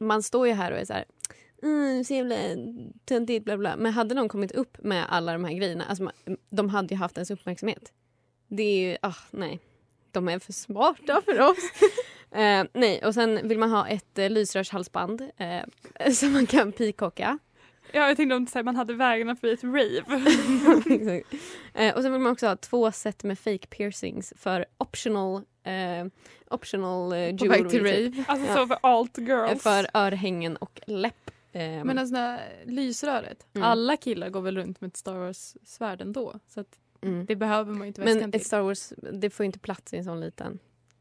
man 0.00 0.22
står 0.22 0.46
ju 0.46 0.52
här 0.52 0.72
och 0.72 0.78
är 0.78 0.84
så 0.84 0.92
här 0.92 1.04
Mm, 1.62 2.04
så 2.04 2.14
jävla 2.14 2.36
töntigt 3.04 3.44
bla 3.44 3.56
bla. 3.56 3.76
Men 3.76 3.92
hade 3.92 4.14
någon 4.14 4.28
kommit 4.28 4.52
upp 4.52 4.78
med 4.84 5.06
alla 5.08 5.32
de 5.32 5.44
här 5.44 5.52
grejerna, 5.52 5.84
alltså 5.84 6.04
man- 6.04 6.36
de 6.50 6.68
hade 6.68 6.94
ju 6.94 6.98
haft 6.98 7.16
ens 7.16 7.30
uppmärksamhet. 7.30 7.92
Det 8.48 8.62
är 8.62 8.90
ju, 8.90 8.96
ah 9.02 9.14
nej. 9.30 9.60
De 10.12 10.28
är 10.28 10.38
för 10.38 10.52
smarta 10.52 11.22
för 11.24 11.40
oss. 11.40 11.58
eh, 12.32 12.64
nej, 12.72 13.04
och 13.04 13.14
sen 13.14 13.48
vill 13.48 13.58
man 13.58 13.70
ha 13.70 13.88
ett 13.88 14.18
eh, 14.18 14.30
lysrörshalsband 14.30 15.22
eh, 15.36 16.10
som 16.12 16.32
man 16.32 16.46
kan 16.46 16.72
peacocka. 16.72 17.38
Ja, 17.92 18.08
jag 18.08 18.16
tänkte 18.16 18.36
om 18.36 18.46
här, 18.54 18.62
man 18.62 18.76
hade 18.76 18.94
vägarna 18.94 19.36
förbi 19.36 19.52
ett 19.52 19.64
rave. 19.64 21.22
Eh, 21.74 21.96
och 21.96 22.02
sen 22.02 22.12
vill 22.12 22.20
man 22.20 22.32
också 22.32 22.46
ha 22.46 22.56
två 22.56 22.92
set 22.92 23.24
med 23.24 23.38
fake 23.38 23.66
piercings 23.66 24.32
för 24.36 24.64
optional, 24.78 25.42
eh, 25.64 26.06
optional 26.50 27.12
eh, 27.12 27.36
På 27.36 27.46
väg 27.48 27.68
till 27.70 27.78
jewelry, 27.78 28.10
typ. 28.12 28.16
rave. 28.16 28.24
Alltså 28.28 28.46
Ja. 28.46 28.54
så 28.56 28.66
för 28.66 28.78
alt 28.82 29.18
Eh, 29.18 29.24
girls. 29.24 29.62
För 29.62 29.86
örhängen 29.94 30.56
och 30.56 30.80
läpp. 30.86 31.30
Eh, 31.52 31.84
Men 31.84 31.98
alltså, 31.98 32.14
det 32.14 32.20
här 32.20 32.62
lysröret. 32.64 33.46
Mm. 33.54 33.68
Alla 33.68 33.96
killar 33.96 34.28
går 34.30 34.40
väl 34.40 34.56
runt 34.56 34.80
med 34.80 34.88
ett 34.88 34.96
Star 34.96 35.14
Wars-svärd 35.14 36.00
ändå. 36.00 36.34
Så 36.48 36.64
mm. 37.00 37.26
det 37.26 37.36
behöver 37.36 37.72
man 37.72 37.86
inte 37.86 38.00
väskan 38.00 38.20
Men 38.20 38.32
till. 38.32 38.40
ett 38.40 38.46
Star 38.46 38.60
Wars, 38.60 38.92
det 39.12 39.30
får 39.30 39.46
inte 39.46 39.58
plats 39.58 39.94
i 39.94 39.96
en 39.96 40.04
sån 40.04 40.20
liten. 40.20 40.58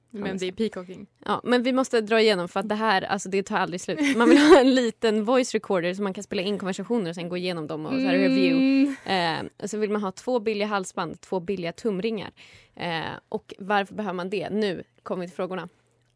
Men 0.09 0.37
det 0.37 0.45
är 0.45 0.51
peacocking. 0.51 1.07
Ja, 1.25 1.41
men 1.43 1.63
vi 1.63 1.73
måste 1.73 2.01
dra 2.01 2.21
igenom 2.21 2.47
för 2.47 2.59
att 2.59 2.69
det 2.69 2.75
här, 2.75 3.01
alltså 3.01 3.29
det 3.29 3.43
tar 3.43 3.57
aldrig 3.57 3.81
slut. 3.81 4.17
Man 4.17 4.29
vill 4.29 4.37
ha 4.37 4.59
en 4.59 4.75
liten 4.75 5.23
voice 5.23 5.53
recorder 5.53 5.93
så 5.93 6.03
man 6.03 6.13
kan 6.13 6.23
spela 6.23 6.41
in 6.41 6.59
konversationer 6.59 7.09
och 7.09 7.15
sen 7.15 7.29
gå 7.29 7.37
igenom 7.37 7.67
dem 7.67 7.85
och 7.85 7.91
så 7.91 7.99
här 7.99 8.17
review. 8.17 8.95
Mm. 9.05 9.49
Eh, 9.59 9.67
så 9.67 9.77
vill 9.77 9.89
man 9.89 10.03
ha 10.03 10.11
två 10.11 10.39
billiga 10.39 10.67
halsband, 10.67 11.21
två 11.21 11.39
billiga 11.39 11.71
tumringar. 11.71 12.31
Eh, 12.75 13.01
och 13.29 13.53
varför 13.59 13.95
behöver 13.95 14.15
man 14.15 14.29
det? 14.29 14.49
Nu 14.49 14.83
kommer 15.03 15.21
vi 15.21 15.27
till 15.27 15.35
frågorna. 15.35 15.69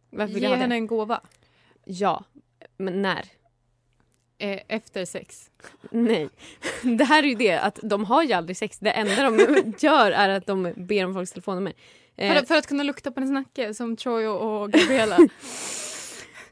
Varför 0.10 0.34
vill 0.34 0.44
Ge 0.44 0.56
henne 0.56 0.76
en 0.76 0.88
gåva. 0.88 1.22
Ja, 1.86 2.24
men 2.78 3.02
när? 3.02 3.26
Eh, 4.42 4.60
efter 4.68 5.06
sex. 5.06 5.50
Nej. 5.92 6.30
Det 6.98 7.04
här 7.04 7.24
är 7.24 7.28
ju 7.28 7.36
det 7.36 7.58
att 7.58 7.80
de 7.84 8.06
har 8.06 8.24
ju 8.24 8.34
aldrig 8.34 8.58
sex. 8.58 8.80
Det 8.80 8.92
enda 8.92 9.24
de 9.24 9.74
gör 9.80 10.12
är 10.12 10.30
att 10.30 10.46
de 10.46 10.74
ber 10.78 11.06
om 11.06 11.14
folks 11.14 11.32
telefonnummer. 11.32 11.74
Eh, 12.18 12.34
För, 12.34 12.40
att- 12.42 12.48
för 12.48 12.56
att 12.56 12.68
kunna 12.68 12.84
lukta 12.84 13.12
på 13.12 13.20
hennes 13.20 13.34
nacke 13.34 13.74
som 13.74 13.96
Troy 13.98 14.28
och, 14.28 14.62
och 14.62 14.72
Gabriella. 14.72 15.18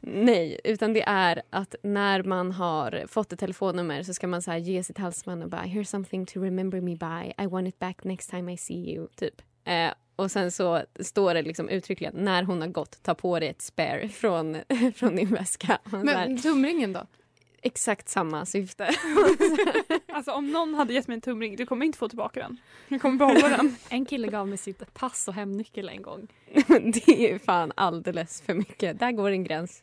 Nej, 0.00 0.60
utan 0.64 0.92
det 0.92 1.02
är 1.06 1.42
att 1.50 1.74
när 1.82 2.22
man 2.22 2.52
har 2.52 3.04
fått 3.08 3.32
ett 3.32 3.38
telefonnummer 3.38 4.02
så 4.02 4.14
ska 4.14 4.26
man 4.26 4.42
så 4.42 4.50
här 4.50 4.58
ge 4.58 4.84
sitt 4.84 4.98
halsband 4.98 5.42
och 5.42 5.48
bara 5.50 5.62
“Here's 5.62 5.84
something 5.84 6.26
to 6.26 6.40
remember 6.40 6.80
me 6.80 6.96
by, 6.96 7.42
I 7.44 7.46
want 7.46 7.68
it 7.68 7.78
back 7.78 8.04
next 8.04 8.30
time 8.30 8.52
I 8.52 8.56
see 8.56 8.94
you”. 8.94 9.06
Typ. 9.16 9.42
Eh, 9.64 9.90
och 10.16 10.30
sen 10.30 10.50
så 10.52 10.82
står 11.00 11.34
det 11.34 11.42
liksom 11.42 11.68
uttryckligen 11.68 12.14
när 12.16 12.42
hon 12.42 12.60
har 12.60 12.68
gått, 12.68 13.02
ta 13.02 13.14
på 13.14 13.38
dig 13.40 13.48
ett 13.48 13.62
spare 13.62 14.08
från, 14.08 14.56
från 14.94 15.16
din 15.16 15.28
väska. 15.34 15.78
Men 15.84 16.38
tumringen 16.42 16.92
då? 16.92 17.06
Exakt 17.62 18.08
samma 18.08 18.46
syfte. 18.46 18.90
Alltså 20.12 20.32
om 20.32 20.50
någon 20.50 20.74
hade 20.74 20.92
gett 20.92 21.08
mig 21.08 21.14
en 21.14 21.20
tumring, 21.20 21.56
du 21.56 21.66
kommer 21.66 21.86
inte 21.86 21.98
få 21.98 22.08
tillbaka 22.08 22.40
den. 22.40 22.56
Jag 22.88 23.02
kommer 23.02 23.16
behålla 23.16 23.48
den. 23.56 23.76
En 23.88 24.04
kille 24.04 24.28
gav 24.28 24.48
mig 24.48 24.58
sitt 24.58 24.94
pass 24.94 25.28
och 25.28 25.34
hemnyckel 25.34 25.88
en 25.88 26.02
gång. 26.02 26.28
det 27.06 27.32
är 27.32 27.38
fan 27.38 27.72
alldeles 27.74 28.42
för 28.42 28.54
mycket. 28.54 28.98
Där 28.98 29.12
går 29.12 29.30
en 29.30 29.44
gräns. 29.44 29.82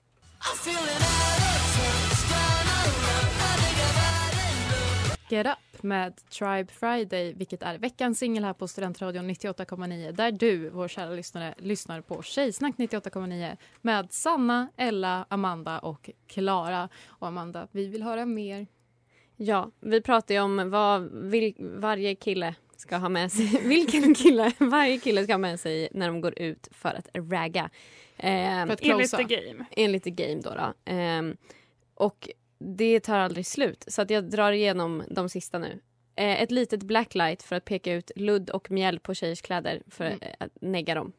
Get 5.29 5.48
Up 5.48 5.84
med 5.84 6.15
Tribe 6.29 6.67
Friday, 6.74 7.34
vilket 7.34 7.63
är 7.63 7.77
veckans 7.77 8.19
singel 8.19 8.43
här 8.43 8.53
på 8.53 8.67
Studentradion 8.67 9.29
98,9 9.29 10.12
där 10.12 10.31
du, 10.31 10.69
vår 10.69 10.88
kära 10.88 11.10
lyssnare, 11.10 11.53
lyssnar 11.57 12.01
på 12.01 12.22
Tjejsnack 12.22 12.75
98,9 12.77 13.57
med 13.81 14.12
Sanna, 14.12 14.67
Ella, 14.77 15.25
Amanda 15.29 15.79
och 15.79 16.10
Klara. 16.27 16.89
Och 17.07 17.27
Amanda, 17.27 17.67
vi 17.72 17.88
vill 17.88 18.03
höra 18.03 18.25
mer. 18.25 18.67
Ja, 19.36 19.72
vi 19.79 20.01
pratar 20.01 20.36
ju 20.36 20.41
om 20.41 20.69
vad 20.69 21.12
vil, 21.12 21.53
varje 21.60 22.15
kille 22.15 22.55
ska 22.75 22.98
ha 22.98 23.10
med 23.10 23.31
sig. 23.31 23.62
Vilken 23.63 24.13
kille 24.15 24.51
varje 24.60 24.98
kille 24.98 25.24
ska 25.24 25.34
ha 25.34 25.38
med 25.38 25.60
sig 25.60 25.89
när 25.91 26.07
de 26.07 26.22
går 26.22 26.39
ut 26.39 26.67
för 26.72 26.89
att 26.89 27.07
ragga. 27.13 27.69
Eh, 28.17 28.31
För 28.65 28.74
att 28.74 28.81
Enligt 28.81 29.10
closa. 29.12 29.17
the 29.17 29.24
game. 29.36 29.65
enligt 29.72 30.03
the 30.03 30.12
game 30.12 30.41
då. 30.41 30.50
då. 30.50 30.74
Ehm, 30.86 31.38
och 31.96 32.29
det 32.60 33.00
tar 33.00 33.20
aldrig 33.20 33.46
slut. 33.46 33.84
Så 33.88 34.02
att 34.02 34.10
jag 34.10 34.30
drar 34.30 34.52
igenom 34.52 35.04
de 35.10 35.30
sista 35.30 35.60
nu. 35.60 35.80
Eh, 36.16 36.42
ett 36.42 36.52
litet 36.52 36.84
blacklight 36.84 37.44
för 37.44 37.56
att 37.56 37.66
peka 37.66 37.94
ut 37.94 38.12
ludd 38.16 38.50
och 38.50 38.72
mjäll 38.72 39.00
på 39.00 39.14
tjejers 39.14 39.42
kläder 39.42 39.82
för 39.88 40.06
Mm. 40.06 40.20
eh, 40.22 40.30
att 40.40 40.52
negga 40.62 40.96
dem. 40.96 41.12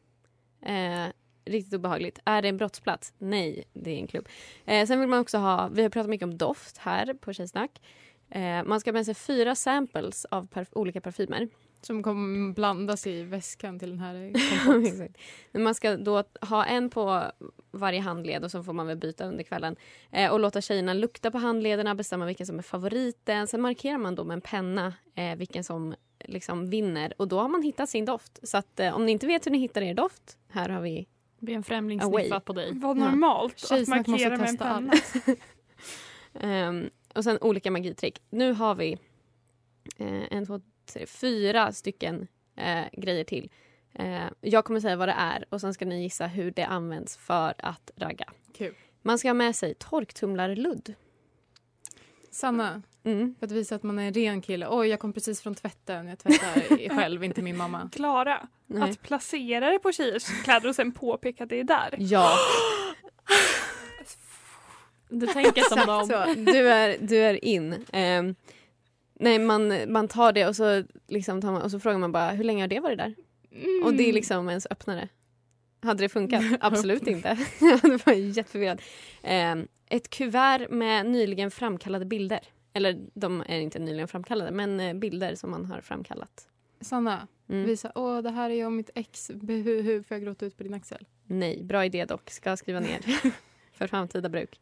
Eh, 0.65 1.07
riktigt 1.45 1.73
obehagligt. 1.73 2.19
Är 2.25 2.41
det 2.41 2.47
en 2.49 2.57
brottsplats? 2.57 3.13
Nej, 3.17 3.63
det 3.73 3.91
är 3.91 3.97
en 3.97 4.07
klubb. 4.07 4.27
Eh, 4.65 4.85
sen 4.87 4.99
vill 4.99 5.09
man 5.09 5.19
också 5.19 5.37
ha, 5.37 5.67
vi 5.67 5.81
har 5.81 5.89
pratat 5.89 6.09
mycket 6.09 6.25
om 6.25 6.37
doft 6.37 6.77
här 6.77 7.13
på 7.13 7.33
Tjejsnack. 7.33 7.81
Eh, 8.29 8.63
man 8.63 8.79
ska 8.79 8.89
ha 8.89 8.93
med 8.93 9.05
sig 9.05 9.15
fyra 9.15 9.55
samples 9.55 10.25
av 10.25 10.47
olika 10.71 11.01
parfymer. 11.01 11.47
Som 11.81 12.03
kommer 12.03 12.53
blandas 12.53 13.07
i 13.07 13.23
väskan 13.23 13.79
till 13.79 13.89
den 13.89 13.99
här 13.99 14.33
man 15.59 15.75
ska 15.75 15.97
då 15.97 16.23
ha 16.41 16.65
en 16.65 16.89
på 16.89 17.31
varje 17.71 17.99
handled 17.99 18.43
och 18.43 18.51
så 18.51 18.63
får 18.63 18.73
man 18.73 18.87
väl 18.87 18.97
byta 18.97 19.25
under 19.25 19.43
kvällen. 19.43 19.75
Eh, 20.11 20.31
och 20.31 20.39
låta 20.39 20.61
tjejerna 20.61 20.93
lukta 20.93 21.31
på 21.31 21.37
handlederna, 21.37 21.95
bestämma 21.95 22.25
vilken 22.25 22.45
som 22.45 22.57
är 22.57 22.63
favoriten. 22.63 23.47
Sen 23.47 23.61
markerar 23.61 23.97
man 23.97 24.15
då 24.15 24.23
med 24.23 24.33
en 24.35 24.41
penna 24.41 24.93
eh, 25.15 25.35
vilken 25.35 25.63
som 25.63 25.95
liksom 26.25 26.69
vinner. 26.69 27.13
Och 27.17 27.27
då 27.27 27.39
har 27.39 27.49
man 27.49 27.61
hittat 27.63 27.89
sin 27.89 28.05
doft. 28.05 28.39
Så 28.43 28.57
att, 28.57 28.79
eh, 28.79 28.95
om 28.95 29.05
ni 29.05 29.11
inte 29.11 29.27
vet 29.27 29.45
hur 29.45 29.51
ni 29.51 29.57
hittar 29.57 29.81
er 29.81 29.93
doft, 29.93 30.37
här 30.49 30.69
har 30.69 30.81
vi 30.81 31.07
Be 31.39 31.51
en 31.53 31.63
främling 31.63 32.01
sniffa 32.01 32.39
på 32.39 32.53
dig. 32.53 32.71
Vad 32.73 32.97
Ja. 32.97 33.05
normalt 33.05 33.53
att 33.53 33.59
Tjejsnack 33.69 34.07
måste 34.07 34.29
markera 34.29 34.37
med 34.37 34.49
en 34.49 34.57
penna. 34.57 34.93
Ehm, 36.47 36.89
och 37.15 37.23
sen 37.23 37.37
olika 37.41 37.71
magitrick. 37.71 38.21
Nu 38.29 38.53
har 38.53 38.75
vi 38.75 38.91
eh, 39.97 40.33
en, 40.33 40.45
två, 40.45 40.61
tre, 40.89 41.05
fyra 41.05 41.71
stycken 41.71 42.27
eh, 42.55 42.83
grejer 42.93 43.23
till. 43.23 43.49
Eh, 43.93 44.25
jag 44.41 44.65
kommer 44.65 44.79
säga 44.79 44.95
vad 44.95 45.07
det 45.07 45.15
är 45.17 45.45
och 45.49 45.61
sen 45.61 45.73
ska 45.73 45.85
ni 45.85 46.01
gissa 46.01 46.27
hur 46.27 46.51
det 46.51 46.63
används 46.63 47.17
för 47.17 47.53
att 47.57 47.91
ragga. 47.95 48.25
Kul. 48.57 48.73
Man 49.01 49.19
ska 49.19 49.29
ha 49.29 49.33
med 49.33 49.55
sig 49.55 49.73
torktumlarludd. 49.73 50.93
Sanna, 52.31 52.81
Mm. 53.03 53.35
för 53.39 53.45
att 53.45 53.51
visa 53.51 53.75
att 53.75 53.83
man 53.83 53.99
är 53.99 54.07
en 54.07 54.13
ren 54.13 54.41
kille. 54.41 54.67
Oj, 54.69 54.87
jag 54.87 54.99
kom 54.99 55.13
precis 55.13 55.41
från 55.41 55.55
tvätten. 55.55 56.07
Jag 56.07 56.19
tvättar 56.19 56.89
själv, 56.95 57.23
inte 57.23 57.41
min 57.41 57.57
mamma. 57.57 57.89
Klara, 57.93 58.47
Nej. 58.67 58.89
att 58.91 59.01
placera 59.01 59.69
det 59.71 59.79
på 59.79 59.91
tjejers 59.91 60.43
kläder 60.43 60.69
och 60.69 60.75
sen 60.75 60.91
påpeka 60.91 61.43
att 61.43 61.49
det 61.49 61.59
är 61.59 61.63
där. 61.63 61.95
Ja, 61.99 62.37
Du 65.09 65.27
tänker 65.27 65.61
som 65.61 65.87
dem. 65.87 66.07
så. 66.07 66.33
Du 66.51 66.69
är, 66.69 66.97
du 67.01 67.17
är 67.17 67.45
in. 67.45 67.85
Ehm, 67.91 68.35
nej, 69.19 69.39
man, 69.39 69.91
man 69.91 70.07
tar 70.07 70.33
det 70.33 70.47
och 70.47 70.55
så, 70.55 70.83
liksom 71.07 71.41
tar 71.41 71.51
man, 71.51 71.61
och 71.61 71.71
så 71.71 71.79
frågar 71.79 71.97
man 71.97 72.11
bara 72.11 72.29
hur 72.31 72.43
länge 72.43 72.63
har 72.63 72.67
det 72.67 72.79
varit 72.79 72.97
där? 72.97 73.15
Och 73.85 73.93
det 73.93 74.09
är 74.09 74.13
liksom 74.13 74.49
ens 74.49 74.67
öppnare. 74.69 75.09
Hade 75.81 76.03
det 76.03 76.09
funkat? 76.09 76.43
Absolut 76.59 77.07
inte. 77.07 77.37
Jag 77.61 77.99
var 78.05 78.13
jätteförvirrad. 78.13 78.81
Eh, 79.23 79.55
ett 79.89 80.09
kuvert 80.09 80.69
med 80.69 81.05
nyligen 81.05 81.51
framkallade 81.51 82.05
bilder. 82.05 82.39
Eller 82.73 82.99
de 83.13 83.43
är 83.47 83.59
inte 83.59 83.79
nyligen 83.79 84.07
framkallade, 84.07 84.51
men 84.51 84.79
eh, 84.79 84.93
bilder 84.93 85.35
som 85.35 85.51
man 85.51 85.65
har 85.65 85.81
framkallat. 85.81 86.47
Sanna, 86.81 87.27
Mm. 87.49 87.65
visa. 87.65 87.91
Åh, 87.95 88.21
det 88.21 88.29
här 88.29 88.49
är 88.49 88.53
jag 88.53 88.65
och 88.65 88.71
mitt 88.73 88.89
ex. 88.95 89.31
Hur, 89.47 89.81
hur 89.83 90.03
får 90.03 90.15
jag 90.15 90.23
gråta 90.23 90.45
ut 90.45 90.57
på 90.57 90.63
din 90.63 90.73
axel? 90.73 91.05
Nej, 91.25 91.63
bra 91.63 91.85
idé 91.85 92.05
dock. 92.05 92.29
Ska 92.29 92.57
skriva 92.57 92.79
ner. 92.79 92.99
För 93.77 93.87
framtida 93.87 94.29
bruk. 94.29 94.59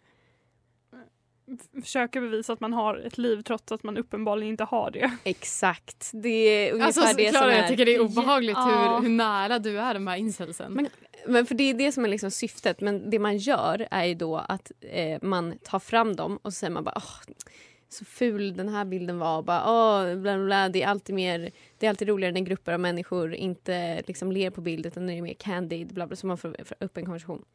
Försöka 1.83 2.21
bevisa 2.21 2.53
att 2.53 2.59
man 2.59 2.73
har 2.73 2.95
ett 2.97 3.17
liv 3.17 3.41
trots 3.41 3.71
att 3.71 3.83
man 3.83 3.97
uppenbarligen 3.97 4.49
inte 4.49 4.63
har 4.63 4.91
det. 4.91 5.11
Exakt. 5.23 6.09
Det 6.13 6.29
är 6.29 6.73
ungefär 6.73 6.87
Alltså, 7.01 7.17
det 7.17 7.29
Klara, 7.29 7.43
som 7.43 7.51
är... 7.51 7.57
jag 7.57 7.67
tycker 7.67 7.85
det 7.85 7.95
är 7.95 7.99
obehagligt 8.01 8.57
Ja. 8.57 8.95
hur, 8.99 9.09
hur 9.09 9.15
nära 9.15 9.59
du 9.59 9.79
är 9.79 9.93
de 9.93 10.07
här 10.07 10.17
incelsen. 10.17 10.73
Men- 10.73 10.87
Men 11.27 11.45
för 11.45 11.55
det 11.55 11.63
är 11.63 11.73
det 11.73 11.91
som 11.91 12.05
är 12.05 12.09
liksom 12.09 12.31
syftet. 12.31 12.81
Men 12.81 13.09
det 13.09 13.19
man 13.19 13.37
gör 13.37 13.87
är 13.91 14.05
ju 14.05 14.13
då 14.13 14.37
att 14.37 14.71
eh, 14.81 15.19
man 15.21 15.57
tar 15.63 15.79
fram 15.79 16.15
dem 16.15 16.37
och 16.41 16.53
så 16.53 16.57
säger 16.59 16.71
man 16.73 16.83
bara 16.83 16.93
åh, 16.95 17.33
så 17.89 18.05
ful 18.05 18.53
den 18.57 18.69
här 18.69 18.85
bilden 18.85 19.19
var. 19.19 19.41
Bara, 19.41 19.63
åh, 19.71 20.15
bla, 20.15 20.35
bla, 20.37 20.45
bla. 20.45 20.69
Det, 20.69 20.83
är 20.83 20.87
alltid 20.87 21.15
mer, 21.15 21.51
det 21.77 21.85
är 21.85 21.89
alltid 21.89 22.07
roligare 22.07 22.33
när 22.33 22.41
grupper 22.41 22.73
av 22.73 22.79
människor 22.79 23.33
inte 23.33 24.01
liksom 24.07 24.31
ler 24.31 24.49
på 24.49 24.61
bild 24.61 24.85
utan 24.85 25.07
det 25.07 25.13
är 25.13 25.21
mer 25.21 25.33
candid. 25.33 25.93
Bla, 25.93 26.07
bla, 26.07 26.15
så 26.15 26.27
man 26.27 26.37
får, 26.37 26.55
får 26.65 26.77
upp 26.79 26.97
en 26.97 27.05
konversation. 27.05 27.45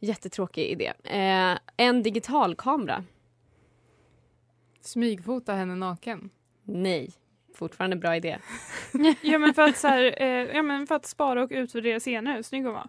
Jättetråkig 0.00 0.64
idé. 0.70 0.92
Eh, 1.04 1.58
en 1.76 2.02
digital 2.02 2.54
kamera. 2.56 3.04
Smygfota 4.84 5.54
henne 5.54 5.74
naken. 5.74 6.30
Nej, 6.62 7.10
fortfarande 7.54 7.96
bra 7.96 8.16
idé. 8.16 8.38
Ja 9.22 9.38
men 9.38 9.54
för 9.54 9.62
att, 9.62 9.76
så 9.76 9.88
här, 9.88 10.22
eh, 10.22 10.56
ja, 10.56 10.62
men 10.62 10.86
för 10.86 10.94
att 10.94 11.06
spara 11.06 11.42
och 11.42 11.50
utvärdera 11.50 12.00
senare. 12.00 12.42
Snygg 12.42 12.64
hon 12.64 12.74
var. 12.74 12.88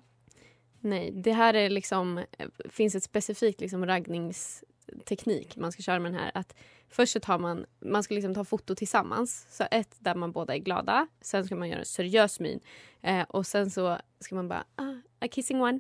Nej, 0.80 1.12
det 1.12 1.32
här 1.32 1.54
är 1.54 1.70
liksom, 1.70 2.18
eh, 2.18 2.48
finns 2.70 2.96
ett 2.96 3.04
specifikt 3.04 3.62
liksom 3.62 3.86
raggningsteknik 3.86 5.58
man 5.58 5.72
ska 5.72 5.82
köra 5.82 6.00
med 6.00 6.12
den 6.12 6.20
här. 6.20 6.32
Att 6.34 6.56
först 6.90 7.14
så 7.14 7.20
tar 7.20 7.40
man, 7.40 7.66
man 7.80 8.04
ska 8.04 8.14
liksom 8.16 8.34
ta 8.34 8.44
foto 8.44 8.76
tillsammans. 8.76 9.48
Så 9.50 9.64
ett 9.72 9.96
där 10.00 10.16
man 10.16 10.32
båda 10.32 10.56
är 10.56 10.60
glada. 10.60 11.08
Sen 11.22 11.46
ska 11.46 11.56
man 11.56 11.70
göra 11.70 11.80
en 11.80 11.86
seriös 11.86 12.40
min. 12.40 12.60
Eh, 13.02 13.24
och 13.24 13.48
sen 13.48 13.72
så 13.72 13.98
ska 14.20 14.36
man 14.36 14.48
bara, 14.48 14.64
ah, 14.76 14.94
a 15.20 15.28
kissing 15.32 15.62
one. 15.62 15.80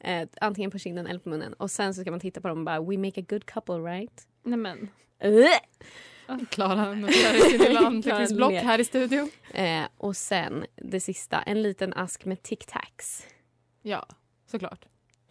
Eh, 0.00 0.28
antingen 0.40 0.70
på 0.70 0.78
kinden 0.78 1.06
eller 1.06 1.20
på 1.20 1.28
munnen. 1.28 1.52
Och 1.52 1.70
sen 1.70 1.94
så 1.94 2.00
ska 2.00 2.10
man 2.10 2.20
titta 2.20 2.40
på 2.40 2.48
dem 2.48 2.58
och 2.58 2.64
bara, 2.64 2.80
we 2.80 2.98
make 2.98 3.20
a 3.20 3.24
good 3.28 3.46
couple 3.46 3.74
right? 3.74 4.26
Nej 4.42 4.58
men. 4.58 4.88
Klara 6.50 6.94
noterar 6.94 7.34
i 7.34 7.40
sin 7.40 7.60
lilla 7.60 7.80
anteckningsblock 7.86 8.52
här 8.52 8.78
i 8.78 8.84
studion. 8.84 9.30
Eh, 9.54 9.82
och 9.96 10.16
sen 10.16 10.64
det 10.76 11.00
sista, 11.00 11.42
en 11.42 11.62
liten 11.62 11.92
ask 11.92 12.24
med 12.24 12.42
Tic 12.42 12.58
Tacs. 12.66 13.26
Ja, 13.82 14.06
såklart. 14.46 14.84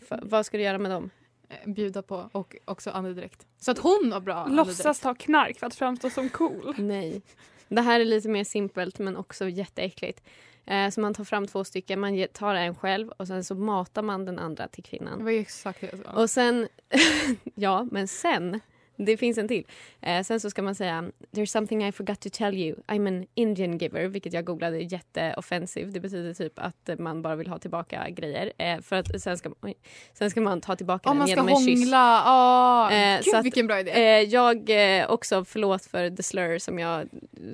För, 0.08 0.20
vad 0.24 0.46
ska 0.46 0.58
du 0.58 0.64
göra 0.64 0.78
med 0.78 0.92
dem? 0.92 1.10
Eh, 1.50 1.72
Bjuda 1.74 2.02
på 2.02 2.30
och 2.32 2.56
också 2.66 2.90
andedräkt. 2.90 3.48
Så 3.60 3.72
att 3.72 3.80
hon 3.80 4.12
har 4.14 4.20
bra 4.20 4.46
Låtsas 4.48 5.00
ta 5.00 5.16
knark 5.16 5.60
för 5.60 5.68
att 5.68 5.76
framstå 5.76 6.10
som 6.10 6.30
cool. 6.30 6.76
Nej. 6.78 7.22
Det 7.68 7.82
här 7.82 8.00
är 8.00 8.06
lite 8.06 8.30
mer 8.30 8.44
simpelt 8.44 9.00
men 9.00 9.18
också 9.18 9.50
jätteäckligt. 9.50 10.24
Eh, 10.66 10.90
så 10.90 11.02
man 11.02 11.14
tar 11.14 11.24
fram 11.24 11.48
två 11.48 11.64
stycken, 11.64 12.00
man 12.00 12.28
tar 12.34 12.56
en 12.56 12.76
själv 12.76 13.10
och 13.10 13.28
sen 13.28 13.44
så 13.44 13.56
matar 13.56 14.02
man 14.02 14.26
den 14.26 14.40
andra 14.40 14.68
till 14.68 14.84
Det 14.84 14.90
kvinnan. 14.90 15.24
var 15.24 15.32
ju 15.32 15.40
exakt 15.40 15.82
det 15.82 15.90
jag 15.92 16.06
sa. 16.06 16.22
Och 16.22 16.30
sen, 16.30 16.68
ja 17.56 17.88
men 17.92 18.08
sen, 18.08 18.60
det 19.06 19.18
finns 19.18 19.38
en 19.38 19.48
till. 19.48 19.64
Eh, 20.02 20.24
sen 20.24 20.40
så 20.40 20.50
ska 20.50 20.62
man 20.62 20.76
säga 20.76 21.04
There's 21.32 21.46
something 21.46 21.84
I 21.88 21.92
forgot 21.92 22.20
to 22.20 22.30
tell 22.34 22.54
you. 22.56 22.76
I'm 22.88 23.08
an 23.08 23.26
Indian 23.36 23.78
giver, 23.78 24.08
vilket 24.08 24.34
jag 24.34 24.46
googlade 24.46 24.78
är 24.78 24.94
jätteoffensiv. 24.94 25.92
Det 25.92 26.00
betyder 26.00 26.34
typ 26.34 26.54
att 26.60 26.90
man 27.00 27.22
bara 27.22 27.36
vill 27.36 27.48
ha 27.48 27.58
tillbaka 27.60 28.10
grejer. 28.10 28.54
Eh, 28.58 28.82
för 28.82 28.96
att 28.96 29.22
sen 29.22 29.38
ska, 29.38 29.52
oj, 29.62 29.74
sen 30.14 30.32
ska 30.32 30.42
man 30.42 30.62
ta 30.62 30.76
tillbaka 30.76 31.10
Om 31.10 31.16
den 31.16 31.20
man 31.20 31.28
ska 31.28 31.36
genom 31.36 31.48
en 31.50 31.78
kyss. 31.78 31.92
Ah, 31.94 32.92
Eh, 32.92 33.18
Gud 33.18 33.26
så 33.26 33.38
att- 33.38 33.46
vilken 33.46 33.68
bra 33.68 33.80
idé. 33.80 33.92
Eh, 33.92 34.22
jag 34.22 34.70
eh, 35.02 35.10
också, 35.12 35.46
förlåt 35.46 35.86
för 35.86 36.10
the 36.10 36.24
slur 36.24 36.60
som 36.60 36.80
jag 36.80 37.02
eh, 37.02 37.08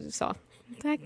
sa. 0.09 0.35
Tack. 0.81 1.01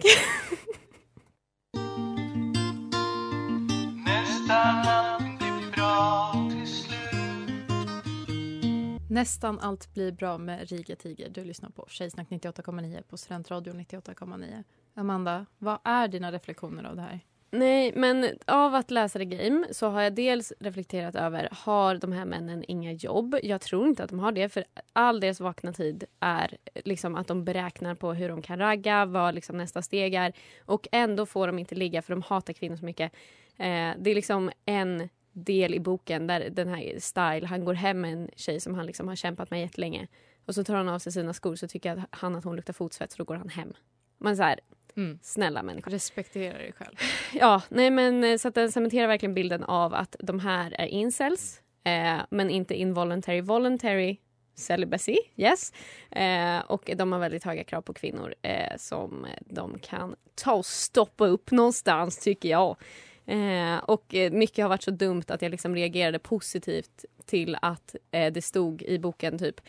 Nästan 9.12 9.60
allt 9.60 9.94
blir 9.94 10.12
bra 10.12 10.38
med 10.38 10.70
Riga 10.70 10.96
Tiger. 10.96 11.30
Du 11.30 11.44
lyssnar 11.44 11.70
på 11.70 11.86
Tjejsnack 11.90 12.30
98,9 12.30 13.02
på 13.02 13.18
Studentradion 13.18 13.80
98,9. 13.80 14.64
Amanda, 14.96 15.46
vad 15.58 15.80
är 15.84 16.08
dina 16.08 16.32
reflektioner 16.32 16.84
av 16.84 16.96
det 16.96 17.02
här? 17.02 17.20
Nej, 17.52 17.94
men 17.96 18.30
av 18.48 18.76
att 18.76 18.92
läsa 18.92 19.20
The 19.20 19.26
Game 19.26 19.68
så 19.72 19.90
har 19.90 20.02
jag 20.02 20.16
dels 20.16 20.54
reflekterat 20.60 21.16
över 21.16 21.50
har 21.52 21.96
de 21.96 22.12
här 22.12 22.26
männen 22.26 22.64
inga 22.68 22.92
jobb? 22.92 23.36
Jag 23.44 23.62
tror 23.62 23.88
inte 23.88 24.04
att 24.04 24.10
de 24.10 24.20
har 24.20 24.32
det 24.32 24.50
för 24.50 24.66
all 24.94 25.20
deras 25.20 25.40
vakna 25.40 25.74
tid 25.74 26.04
är 26.20 26.58
liksom 26.76 27.16
att 27.16 27.28
de 27.28 27.46
beräknar 27.46 27.96
på 27.96 28.14
hur 28.14 28.30
de 28.30 28.42
kan 28.42 28.60
ragga, 28.60 29.06
vad 29.06 29.36
liksom 29.36 29.58
nästa 29.58 29.82
steg 29.82 30.14
är 30.14 30.34
och 30.66 30.88
ändå 30.92 31.26
får 31.26 31.48
de 31.48 31.60
inte 31.60 31.76
ligga 31.76 32.02
för 32.02 32.14
de 32.14 32.22
hatar 32.22 32.54
kvinnor 32.54 32.76
så 32.76 32.86
mycket. 32.86 33.12
Eh, 33.58 33.92
det 33.98 34.12
är 34.12 34.16
liksom 34.16 34.52
en 34.66 35.10
del 35.34 35.74
i 35.74 35.80
boken 35.80 36.28
där 36.28 36.50
den 36.50 36.68
här 36.68 37.00
Style, 37.00 37.48
han 37.48 37.66
går 37.66 37.74
hem 37.74 38.02
med 38.02 38.14
en 38.14 38.30
tjej 38.36 38.60
som 38.60 38.76
han 38.76 38.86
liksom 38.86 39.08
har 39.08 39.16
kämpat 39.16 39.52
med 39.52 39.60
jättelänge 39.62 40.08
och 40.46 40.56
så 40.56 40.64
tar 40.64 40.76
han 40.76 40.90
av 40.90 41.00
sig 41.00 41.12
sina 41.12 41.34
skor 41.34 41.56
så 41.56 41.68
tycker 41.68 41.92
att 41.92 42.00
han 42.10 42.36
att 42.36 42.44
hon 42.44 42.56
luktar 42.56 42.74
fotsvett 42.74 43.12
så 43.12 43.18
då 43.18 43.24
går 43.24 43.36
han 43.36 43.50
hem. 43.50 43.74
Men 44.18 44.38
så 44.38 44.44
här, 44.44 44.60
Mm. 44.96 45.20
snälla 45.22 45.64
människor. 45.64 45.92
Respektera 45.92 46.58
dig 46.58 46.74
själv. 46.74 46.96
Ja, 47.34 47.62
nej 47.70 47.92
men 47.92 48.24
eh, 48.24 48.38
så 48.38 48.48
att 48.48 48.56
den 48.56 48.72
cementerar 48.72 49.08
verkligen 49.08 49.34
bilden 49.34 49.64
av 49.64 49.94
att 49.94 50.16
de 50.20 50.40
här 50.40 50.76
är 50.78 50.86
incels, 50.86 51.62
eh, 51.84 52.18
men 52.30 52.50
inte 52.50 52.76
involuntary 52.76 53.42
voluntary 53.42 54.18
celibacy, 54.56 55.18
yes. 55.36 55.74
Eh, 56.12 56.60
och 56.60 56.92
de 56.96 57.12
har 57.12 57.20
väldigt 57.20 57.44
höga 57.44 57.64
krav 57.64 57.82
på 57.82 57.94
kvinnor 57.94 58.36
eh, 58.42 58.78
som 58.78 59.26
de 59.40 59.80
kan 59.80 60.16
ta 60.36 60.54
och 60.54 60.66
stoppa 60.66 61.28
upp 61.28 61.52
någonstans 61.52 62.18
tycker 62.20 62.50
jag. 62.50 62.78
Eh, 63.26 63.78
och 63.78 64.16
eh, 64.16 64.32
mycket 64.32 64.64
har 64.64 64.70
varit 64.70 64.84
så 64.84 64.92
dumt 64.92 65.24
att 65.28 65.42
jag 65.42 65.52
liksom 65.52 65.76
reagerade 65.76 66.20
positivt 66.20 67.06
till 67.26 67.58
att 67.62 67.96
eh, 68.12 68.34
det 68.34 68.42
stod 68.42 68.82
i 68.82 69.00
boken 69.00 69.38
typ 69.38 69.62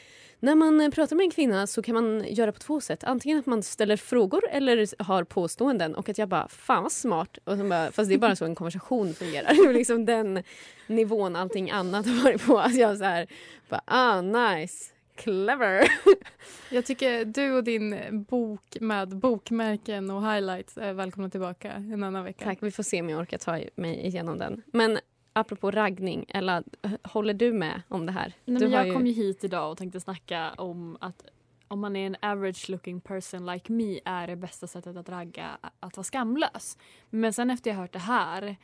när 0.43 0.55
man 0.55 0.81
eh, 0.81 0.91
pratar 0.91 1.17
med 1.17 1.25
en 1.25 1.31
kvinna 1.31 1.67
så 1.67 1.83
kan 1.83 1.95
man 1.95 2.25
göra 2.29 2.53
på 2.53 2.59
två 2.59 2.81
sätt. 2.81 3.05
Antingen 3.05 3.39
att 3.39 3.47
man 3.47 3.63
ställer 3.63 3.97
frågor 3.97 4.43
eller 4.51 5.03
har 5.03 5.25
påståenden. 5.25 5.95
Och 5.95 6.09
att 6.09 6.19
jag 6.19 6.29
bara, 6.29 6.49
fan 6.49 6.83
vad 6.83 6.93
smart. 6.93 7.39
Och 7.45 7.59
så 7.59 7.65
bara, 7.65 7.93
fast 7.93 8.09
det 8.09 8.15
är 8.15 8.19
bara 8.19 8.37
så 8.37 8.45
en 8.45 8.55
konversation 8.55 9.15
fungerar. 9.15 9.55
Det 9.65 9.71
är 9.71 9.73
liksom 9.73 10.05
den 10.05 10.43
nivån 10.87 11.37
allting 11.37 11.71
annat 11.71 12.07
har 12.09 12.25
varit 12.25 12.47
på. 12.47 12.59
Att 12.59 12.75
jag 12.75 12.99
så 12.99 13.05
här, 13.05 13.27
bara, 13.69 13.83
ah 13.85 14.21
nice, 14.21 14.93
clever. 15.17 15.89
Jag 16.71 16.87
tycker 16.87 17.25
du 17.25 17.53
och 17.53 17.65
din 17.65 17.97
bok 18.31 18.77
med 18.81 19.17
bokmärken 19.17 20.11
och 20.11 20.33
highlights 20.33 20.79
är 20.79 20.93
välkomna 20.93 21.31
tillbaka 21.31 21.73
en 21.73 22.05
annan 22.05 22.25
vecka. 22.25 22.45
Tack, 22.45 22.59
vi 22.61 22.71
får 22.71 22.83
se 22.83 23.01
om 23.01 23.09
jag 23.09 23.21
orkar 23.21 23.39
ta 23.39 23.61
mig 23.75 24.07
igenom 24.07 24.39
den. 24.39 24.63
Men 24.67 24.99
apropå 25.33 25.71
raggning, 25.71 26.25
Ella, 26.29 26.63
håller 27.03 27.35
du 27.35 27.53
med 27.53 27.83
om 27.89 28.07
det 28.07 28.13
här? 28.13 28.33
Nej, 28.45 28.59
du 28.59 28.65
men 28.65 28.73
jag 28.73 28.87
ju- 28.87 28.93
kom 28.93 29.07
ju 29.07 29.13
hit 29.13 29.45
idag 29.45 29.71
och 29.71 29.79
tänkte 29.79 30.01
snacka 30.01 30.51
om 30.57 30.97
att 31.01 31.25
om 31.69 31.81
man 31.81 31.97
är 31.97 32.07
en 32.07 32.17
average 32.23 32.69
looking 32.71 33.01
person 33.01 33.47
like 33.47 33.73
me 33.73 34.01
är 34.05 34.27
det 34.27 34.37
bästa 34.37 34.67
sättet 34.67 34.97
att 34.97 35.09
ragga 35.09 35.47
att 35.81 35.97
vara 35.97 36.05
skamlös. 36.05 36.79
Men 37.11 37.33
sen 37.33 37.51
efter 37.51 37.71
jag 37.71 37.77
hört 37.79 37.93
det 37.93 37.99
här 37.99 38.57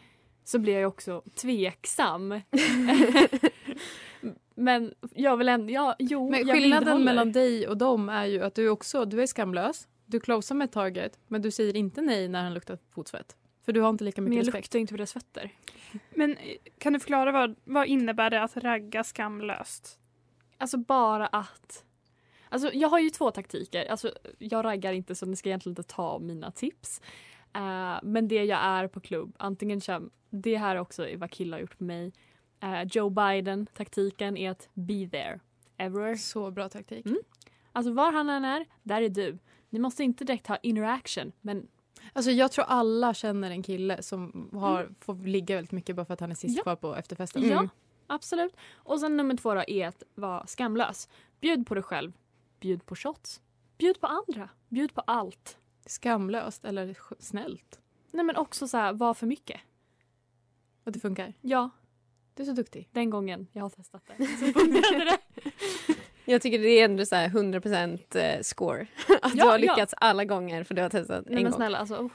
så 0.45 0.59
blir 0.59 0.79
jag 0.79 0.89
också 0.89 1.23
tveksam. 1.35 2.31
men 4.59 4.95
jag 5.15 5.37
vill 5.37 5.49
ändå, 5.49 5.73
ja, 5.73 5.97
jo, 5.99 6.31
Men 6.31 6.47
skillnaden 6.47 7.05
mellan 7.05 7.33
dig 7.33 7.69
och 7.69 7.77
dem 7.77 8.09
är 8.09 8.25
ju 8.25 8.43
att 8.43 8.55
du 8.55 8.69
också 8.69 9.05
du 9.05 9.23
är 9.23 9.27
skamlös. 9.27 9.89
Du 10.07 10.21
closar 10.21 10.55
med 10.55 10.73
taget, 10.73 11.19
men 11.27 11.43
du 11.43 11.51
säger 11.51 11.77
inte 11.77 12.03
nej 12.03 12.29
när 12.29 12.43
han 12.43 12.55
luktar 12.55 12.79
fotsvett. 12.91 13.37
För 13.65 13.73
du 13.73 13.81
har 13.81 13.91
inte 13.91 14.05
lika 14.05 14.21
Men 14.21 14.31
mycket 14.31 14.47
jag 14.47 14.47
respekt. 14.47 14.65
luktar 14.65 14.79
inte 14.79 14.93
på 14.93 14.97
deras 14.97 15.13
fötter. 15.13 15.51
Men 16.15 16.31
eh, 16.31 16.57
kan 16.79 16.93
du 16.93 17.01
förklara 17.01 17.33
vad, 17.33 17.57
vad 17.65 17.87
innebär 17.87 18.31
det 18.31 18.43
att 18.43 18.57
ragga 18.57 19.05
skamlöst? 19.05 19.99
Alltså 20.59 20.79
bara 20.79 21.27
att... 21.27 21.85
Alltså 22.49 22.71
jag 22.73 22.89
har 22.89 22.99
ju 22.99 23.11
två 23.11 23.31
taktiker. 23.31 23.87
Alltså 23.91 24.13
jag 24.39 24.65
raggar 24.65 24.93
inte 24.93 25.15
så 25.15 25.27
ni 25.27 25.37
ska 25.37 25.49
egentligen 25.49 25.73
inte 25.73 25.95
ta 25.95 26.19
mina 26.19 26.51
tips. 26.51 27.01
Eh, 27.55 27.99
men 28.03 28.29
det 28.29 28.45
jag 28.45 28.61
är 28.63 28.89
på 28.89 29.01
klubb, 29.01 29.37
antingen 29.39 29.81
kör, 29.81 30.03
det 30.31 30.57
här 30.57 30.77
också 30.77 31.09
är 31.09 31.17
vad 31.17 31.31
killar 31.31 31.57
har 31.57 31.61
gjort 31.61 31.79
på 31.79 31.85
mig. 31.85 32.13
Eh, 32.61 32.83
Joe 32.83 33.11
Biden-taktiken 33.11 34.37
är 34.37 34.51
att 34.51 34.69
be 34.75 35.09
there. 35.09 35.41
Everywhere. 35.77 36.17
Så 36.19 36.51
bra 36.51 36.69
taktik. 36.69 37.07
Mm. 37.07 37.19
Alltså 37.73 37.93
var 37.93 38.13
han 38.13 38.31
än 38.31 38.45
är, 38.45 38.67
där 38.83 39.03
är 39.03 39.09
du. 39.09 39.39
Ni 39.71 39.79
måste 39.79 40.05
inte 40.05 40.25
direkt 40.25 40.47
ha 40.47 40.57
interaction, 40.57 41.33
men 41.41 41.69
Alltså 42.13 42.31
jag 42.31 42.53
tror 42.53 42.65
alla 42.65 43.15
känner 43.15 43.51
en 43.51 43.63
kille 43.63 44.03
som 44.03 44.51
har, 44.53 44.95
får 45.01 45.15
ligga 45.15 45.55
väldigt 45.55 45.73
mycket 45.73 45.97
bara 45.97 46.05
för 46.07 46.15
att 46.15 46.21
han 46.21 46.31
är 46.31 46.35
sist 46.35 46.57
Ja. 46.57 46.63
kvar 46.63 46.77
på 46.77 46.97
efterfesten. 46.97 47.49
ja, 47.49 47.69
absolut. 48.07 48.57
Och 48.75 49.01
sen 49.01 49.17
nummer 49.17 49.37
två 49.37 49.55
då 49.55 49.65
är 49.67 49.89
att 49.89 50.03
vara 50.15 50.47
skamlös. 50.47 51.09
Bjud 51.41 51.67
på 51.67 51.75
dig 51.75 51.83
själv. 51.83 52.13
Bjud 52.61 52.87
på 52.87 52.97
shots. 52.97 53.41
Bjud 53.79 54.01
på 54.01 54.07
andra. 54.07 54.51
Bjud 54.69 54.95
på 54.95 55.01
allt. 55.01 55.59
Skamlöst 55.87 56.65
eller 56.65 56.99
snällt. 57.19 57.81
Nej 58.13 58.25
men 58.25 58.37
också 58.37 58.69
så 58.69 58.77
här, 58.77 58.93
var 58.93 59.15
för 59.15 59.27
mycket. 59.27 59.61
Och 60.85 60.93
det 60.93 61.01
funkar. 61.01 61.35
Ja, 61.41 61.71
Du 62.39 62.43
är 62.43 62.47
så 62.47 62.53
duktig. 62.53 62.89
den 62.93 63.11
gången 63.11 63.47
jag 63.53 63.63
har 63.63 63.71
testat 63.71 64.03
det 64.07 64.27
så 64.41 64.61
fungerade 64.61 65.05
det. 65.05 65.19
Jag 66.25 66.43
tycker 66.43 66.59
det 66.59 66.69
är 66.81 66.85
ändå 66.85 67.07
så 67.07 67.15
här 67.17 67.29
100% 67.29 68.17
eh, 68.17 68.41
score. 68.43 68.81
Att 69.23 69.35
Ja, 69.35 69.45
du 69.45 69.49
har 69.51 69.51
ja. 69.51 69.57
lyckats 69.57 69.95
alla 69.99 70.25
gånger 70.25 70.65
för 70.65 70.75
du 70.75 70.83
har 70.83 70.89
testat 70.89 71.17
en 71.19 71.25
Nej 71.27 71.35
men 71.35 71.45
gång. 71.45 71.53
snälla 71.53 71.79
alltså. 71.79 71.95
oh. 71.97 72.11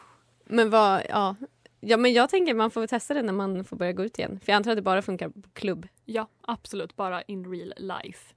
Men 0.46 0.70
vad, 0.70 1.02
ja. 1.10 1.36
Ja 1.80 1.98
men 1.98 2.14
jag 2.14 2.30
tänker 2.30 2.54
man 2.54 2.72
får 2.72 2.82
väl 2.82 2.88
testa 2.88 3.14
det 3.14 3.22
när 3.22 3.34
man 3.34 3.64
får 3.66 3.78
börja 3.78 3.92
gå 3.94 4.04
ut 4.04 4.20
igen. 4.20 4.40
För 4.46 4.52
jag 4.52 4.58
antar 4.58 4.72
att 4.72 4.78
det 4.78 4.82
bara 4.82 5.02
funkar 5.02 5.30
på 5.30 5.42
klubb. 5.54 5.88
Ja, 6.06 6.28
absolut. 6.42 6.96
Bara 6.96 7.22
in 7.22 7.52
real 7.52 7.74
life. 7.78 8.34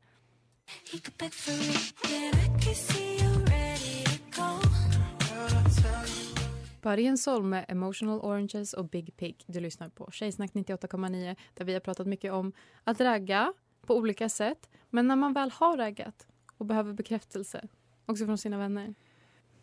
Börje 6.87 7.16
Sol 7.16 7.42
med 7.42 7.64
Emotional 7.68 8.20
Oranges 8.20 8.72
och 8.72 8.88
Big 8.88 9.16
Pig. 9.16 9.44
Du 9.46 9.61
lyssnar 9.61 9.88
på 9.88 10.11
Tjejsnack 10.11 10.53
98,9 10.53 11.37
där 11.55 11.64
vi 11.64 11.72
har 11.72 11.81
pratat 11.81 12.07
mycket 12.07 12.33
om 12.33 12.53
att 12.85 13.01
ragga 13.01 13.53
på 13.87 13.96
olika 13.96 14.29
sätt. 14.29 14.70
Men 14.90 15.09
när 15.09 15.16
man 15.16 15.33
väl 15.33 15.51
har 15.51 15.77
raggat 15.77 16.27
och 16.57 16.66
behöver 16.66 16.92
bekräftelse, 16.92 17.68
också 18.07 18.27
från 18.27 18.38
sina 18.38 18.59
vänner, 18.59 18.94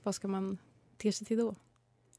vad 0.03 0.15
ska 0.15 0.27
man 0.27 0.57
te 0.97 1.11
sig 1.11 1.27
till 1.27 1.37
då? 1.37 1.55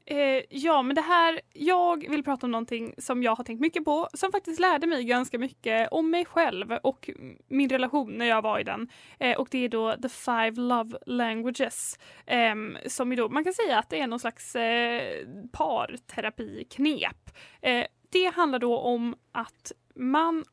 Eh, 0.07 0.43
ja, 0.49 0.81
men 0.81 0.95
det 0.95 1.01
här, 1.01 1.41
jag 1.53 2.09
vill 2.09 2.23
prata 2.23 2.47
om 2.47 2.51
någonting 2.51 2.93
som 2.97 3.23
jag 3.23 3.35
har 3.35 3.43
tänkt 3.43 3.61
mycket 3.61 3.85
på, 3.85 4.09
som 4.13 4.31
faktiskt 4.31 4.59
lärde 4.59 4.87
mig 4.87 5.03
ganska 5.03 5.39
mycket 5.39 5.89
om 5.91 6.09
mig 6.09 6.25
själv 6.25 6.71
och 6.71 7.09
min 7.47 7.69
relation 7.69 8.11
när 8.11 8.25
jag 8.25 8.41
var 8.41 8.59
i 8.59 8.63
den. 8.63 8.89
Eh, 9.19 9.37
och 9.37 9.47
det 9.51 9.57
är 9.65 9.69
då 9.69 9.95
The 10.01 10.09
Five 10.09 10.51
Love 10.51 10.97
Languages, 11.05 11.99
eh, 12.25 12.55
som 12.87 13.11
är 13.11 13.15
då, 13.15 13.29
man 13.29 13.43
kan 13.43 13.53
säga 13.53 13.79
att 13.79 13.89
det 13.89 13.99
är 13.99 14.07
någon 14.07 14.19
slags 14.19 14.55
eh, 14.55 15.27
parterapiknep. 15.51 17.29
Eh, 17.61 17.85
det 18.09 18.25
handlar 18.35 18.59
då 18.59 18.77
om 18.77 19.15
att 19.31 19.71
man, 19.95 20.45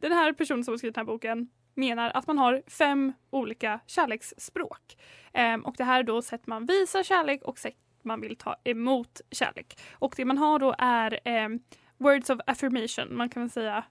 den 0.00 0.12
här 0.12 0.32
personen 0.32 0.64
som 0.64 0.72
har 0.72 0.78
skrivit 0.78 0.94
den 0.94 1.06
här 1.06 1.12
boken, 1.12 1.48
menar 1.74 2.10
att 2.14 2.26
man 2.26 2.38
har 2.38 2.62
fem 2.66 3.12
olika 3.30 3.80
kärleksspråk. 3.86 4.96
Ehm, 5.32 5.64
och 5.64 5.74
det 5.78 5.84
här 5.84 5.98
är 5.98 6.02
då 6.02 6.22
sätt 6.22 6.46
man 6.46 6.66
visar 6.66 7.02
kärlek 7.02 7.42
och 7.42 7.58
sätt 7.58 7.76
man 8.04 8.20
vill 8.20 8.36
ta 8.36 8.56
emot 8.64 9.20
kärlek. 9.30 9.80
Och 9.92 10.14
det 10.16 10.24
man 10.24 10.38
har 10.38 10.58
då 10.58 10.74
är 10.78 11.20
ehm, 11.24 11.60
words 11.96 12.30
of 12.30 12.40
affirmation. 12.46 13.16
Man 13.16 13.28
kan 13.28 13.42
väl 13.42 13.50
säga, 13.50 13.84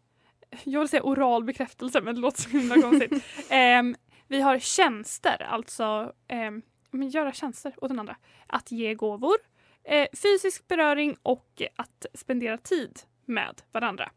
jag 0.64 0.80
vill 0.80 0.90
säga 0.90 1.04
oral 1.04 1.44
bekräftelse 1.44 2.02
men 2.02 2.16
det 2.16 2.22
låter 2.22 2.42
så 2.42 2.50
himla 2.50 2.82
konstigt. 2.82 3.24
Ehm, 3.50 3.96
vi 4.28 4.42
har 4.42 4.60
tjänster, 4.60 5.48
alltså 5.50 6.14
ehm, 6.28 6.62
men 6.92 7.10
göra 7.10 7.32
tjänster 7.32 7.74
åt 7.78 7.90
den 7.90 8.00
andra. 8.00 8.16
Att 8.48 8.72
ge 8.72 8.94
gåvor, 8.94 9.38
eh, 9.84 10.08
fysisk 10.24 10.68
beröring 10.68 11.16
och 11.24 11.62
att 11.76 12.06
spendera 12.14 12.58
tid 12.58 13.00
med 13.26 13.62
varandra. 13.72 14.12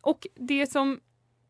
Och 0.00 0.26
det 0.34 0.66
som 0.66 1.00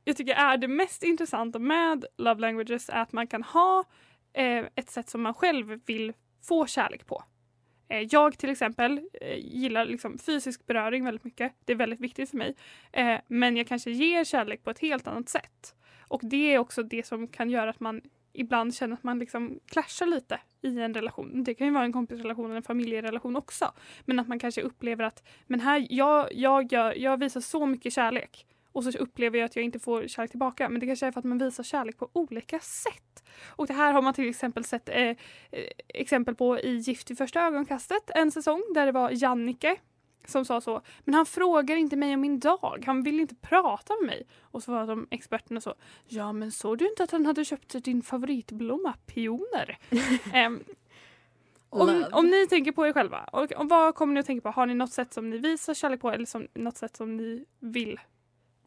jag 0.05 0.17
tycker 0.17 0.35
är 0.35 0.57
det 0.57 0.69
mest 0.69 1.03
intressanta 1.03 1.59
med 1.59 2.05
love 2.17 2.41
languages 2.41 2.89
är 2.89 3.03
att 3.03 3.13
man 3.13 3.27
kan 3.27 3.43
ha 3.43 3.85
eh, 4.33 4.65
ett 4.75 4.91
sätt 4.91 5.09
som 5.09 5.23
man 5.23 5.35
själv 5.35 5.81
vill 5.87 6.13
få 6.43 6.67
kärlek 6.67 7.07
på. 7.07 7.25
Eh, 7.91 8.07
jag 8.11 8.39
till 8.39 8.51
exempel 8.51 9.01
eh, 9.21 9.39
gillar 9.39 9.85
liksom 9.85 10.19
fysisk 10.19 10.67
beröring 10.67 11.05
väldigt 11.05 11.25
mycket. 11.25 11.53
Det 11.65 11.73
är 11.73 11.77
väldigt 11.77 12.01
viktigt 12.01 12.31
för 12.31 12.37
mig. 12.37 12.55
Eh, 12.93 13.19
men 13.27 13.57
jag 13.57 13.67
kanske 13.67 13.91
ger 13.91 14.25
kärlek 14.25 14.65
på 14.65 14.71
ett 14.71 14.79
helt 14.79 15.07
annat 15.07 15.29
sätt. 15.29 15.75
Och 16.09 16.21
det 16.23 16.55
är 16.55 16.59
också 16.59 16.83
det 16.83 17.07
som 17.07 17.29
kan 17.29 17.51
göra 17.51 17.71
att 17.71 17.81
man 17.81 18.01
ibland 18.33 18.75
känner 18.75 18.95
att 18.95 19.03
man 19.03 19.19
liksom 19.19 19.61
clashar 19.67 20.07
lite 20.07 20.41
i 20.63 20.81
en 20.81 20.95
relation. 20.95 21.45
Det 21.45 21.55
kan 21.55 21.67
ju 21.67 21.73
vara 21.73 21.85
en 21.85 21.93
kompisrelation 21.93 22.45
eller 22.45 22.57
en 22.57 22.63
familjerelation 22.63 23.37
också. 23.37 23.73
Men 24.05 24.19
att 24.19 24.29
man 24.29 24.39
kanske 24.39 24.63
upplever 24.63 25.05
att 25.05 25.29
men 25.47 25.61
här, 25.61 25.87
jag, 25.91 26.29
jag, 26.33 26.73
jag, 26.73 26.99
jag 26.99 27.17
visar 27.21 27.41
så 27.41 27.67
mycket 27.67 27.93
kärlek 27.93 28.47
och 28.73 28.85
så 28.85 28.99
upplever 28.99 29.39
jag 29.39 29.47
att 29.47 29.57
jag 29.57 29.65
inte 29.65 29.79
får 29.79 30.07
kärlek 30.09 30.31
tillbaka. 30.31 30.69
Men 30.69 30.81
det 30.81 30.87
kanske 30.87 31.07
är 31.07 31.13
för 31.13 31.19
att 31.19 31.25
man 31.25 31.39
visar 31.39 31.63
kärlek 31.63 31.99
på 31.99 32.11
olika 32.13 32.61
sätt. 32.61 33.25
Och 33.47 33.67
det 33.67 33.73
här 33.73 33.93
har 33.93 34.03
man 34.03 34.15
till 34.15 34.29
exempel 34.29 34.65
sett 34.65 34.89
eh, 34.89 34.97
eh, 34.97 35.17
exempel 35.89 36.35
på 36.35 36.61
i 36.61 36.77
Gift 36.77 37.11
i 37.11 37.17
första 37.17 37.41
ögonkastet, 37.41 38.11
en 38.15 38.31
säsong 38.31 38.63
där 38.75 38.87
det 38.87 38.93
var 38.93 39.11
Jannike 39.13 39.77
som 40.27 40.45
sa 40.45 40.61
så, 40.61 40.83
men 41.05 41.15
han 41.15 41.27
frågar 41.27 41.77
inte 41.77 41.97
mig 41.97 42.15
om 42.15 42.21
min 42.21 42.41
dag, 42.41 42.83
han 42.87 43.03
vill 43.03 43.21
inte 43.21 43.35
prata 43.35 43.95
med 44.01 44.07
mig. 44.07 44.27
Och 44.41 44.63
så 44.63 44.73
var 44.73 44.87
de 44.87 45.09
experterna 45.11 45.61
så, 45.61 45.75
ja 46.09 46.33
men 46.33 46.53
såg 46.53 46.79
du 46.79 46.89
inte 46.89 47.05
att 47.05 47.11
han 47.11 47.27
hade 47.27 47.45
köpt 47.45 47.85
din 47.85 48.03
favoritblomma, 48.03 48.95
pioner? 49.07 49.79
Em, 50.33 50.65
om, 51.71 52.05
om 52.13 52.27
ni 52.27 52.47
tänker 52.47 52.73
på 52.73 52.87
er 52.87 52.93
själva, 52.93 53.25
och, 53.25 53.53
och 53.53 53.69
vad 53.69 53.95
kommer 53.95 54.15
ni 54.15 54.21
att 54.21 54.27
tänka 54.27 54.43
på? 54.43 54.61
Har 54.61 54.67
ni 54.67 54.75
något 54.75 54.93
sätt 54.93 55.13
som 55.13 55.31
ni 55.31 55.39
visar 55.39 55.75
kärlek 55.75 56.01
på 56.01 56.11
eller 56.11 56.27
som, 56.27 56.49
något 56.55 56.77
sätt 56.77 56.97
som 56.97 57.17
ni 57.17 57.45
vill 57.59 58.01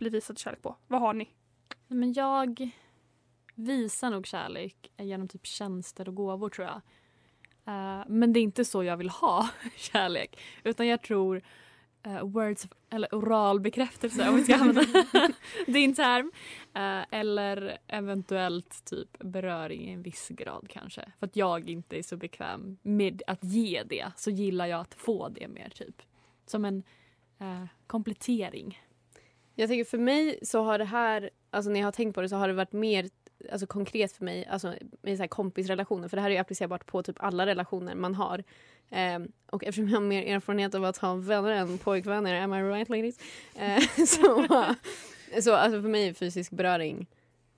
bli 0.03 0.09
visad 0.09 0.39
kärlek 0.39 0.61
på? 0.61 0.75
Vad 0.87 1.01
har 1.01 1.13
ni? 1.13 1.29
Men 1.87 2.13
jag 2.13 2.71
visar 3.55 4.09
nog 4.09 4.27
kärlek 4.27 4.91
genom 4.97 5.27
typ 5.27 5.45
tjänster 5.45 6.07
och 6.07 6.15
gåvor 6.15 6.49
tror 6.49 6.67
jag. 6.67 6.81
Uh, 7.67 8.03
men 8.07 8.33
det 8.33 8.39
är 8.39 8.41
inte 8.41 8.65
så 8.65 8.83
jag 8.83 8.97
vill 8.97 9.09
ha 9.09 9.49
kärlek. 9.75 10.39
Utan 10.63 10.87
jag 10.87 11.01
tror 11.01 11.41
uh, 12.07 12.21
words 12.21 12.65
of, 12.65 12.71
eller 12.89 13.15
oral 13.15 13.59
bekräftelse 13.59 14.29
om 14.29 14.35
vi 14.35 14.43
ska 14.43 14.55
använda 14.55 14.83
din 15.67 15.95
term. 15.95 16.31
Uh, 16.77 17.05
eller 17.19 17.77
eventuellt 17.87 18.85
typ 18.85 19.19
beröring 19.19 19.89
i 19.89 19.91
en 19.93 20.01
viss 20.01 20.29
grad 20.29 20.67
kanske. 20.69 21.11
För 21.19 21.25
att 21.25 21.35
jag 21.35 21.69
inte 21.69 21.97
är 21.97 22.03
så 22.03 22.17
bekväm 22.17 22.77
med 22.81 23.21
att 23.27 23.43
ge 23.43 23.83
det 23.83 24.05
så 24.15 24.31
gillar 24.31 24.65
jag 24.65 24.79
att 24.79 24.93
få 24.93 25.29
det 25.29 25.47
mer 25.47 25.69
typ. 25.69 26.01
Som 26.45 26.65
en 26.65 26.83
komplettering. 27.87 28.81
Jag 29.55 29.69
tänker 29.69 29.85
för 29.85 29.97
mig 29.97 30.39
så 30.41 30.63
har 30.63 30.77
det 30.77 30.85
här, 30.85 31.29
alltså 31.49 31.71
när 31.71 31.79
jag 31.79 31.87
har 31.87 31.91
tänkt 31.91 32.15
på 32.15 32.21
det 32.21 32.29
så 32.29 32.35
har 32.35 32.47
det 32.47 32.53
varit 32.53 32.71
mer 32.73 33.09
alltså 33.51 33.67
konkret 33.67 34.11
för 34.11 34.25
mig, 34.25 34.45
alltså 34.45 34.73
med 35.01 35.17
så 35.17 35.23
här 35.23 35.27
kompisrelationer. 35.27 36.07
För 36.07 36.17
det 36.17 36.21
här 36.21 36.29
är 36.29 36.39
applicerbart 36.39 36.85
på 36.85 37.03
typ 37.03 37.15
alla 37.19 37.45
relationer 37.45 37.95
man 37.95 38.15
har. 38.15 38.43
Ehm, 38.89 39.31
och 39.51 39.63
eftersom 39.63 39.87
jag 39.89 39.95
har 39.95 40.01
mer 40.01 40.35
erfarenhet 40.35 40.75
av 40.75 40.85
att 40.85 40.97
ha 40.97 41.15
vänner 41.15 41.51
än 41.51 41.77
pojkvänner, 41.77 42.41
am 42.41 42.53
I 42.53 42.63
right 42.63 42.89
ladies? 42.89 43.19
Eh, 43.55 43.79
så 44.07 44.47
så 45.41 45.53
alltså 45.53 45.81
för 45.81 45.89
mig 45.89 46.07
är 46.07 46.13
fysisk 46.13 46.51
beröring 46.51 47.07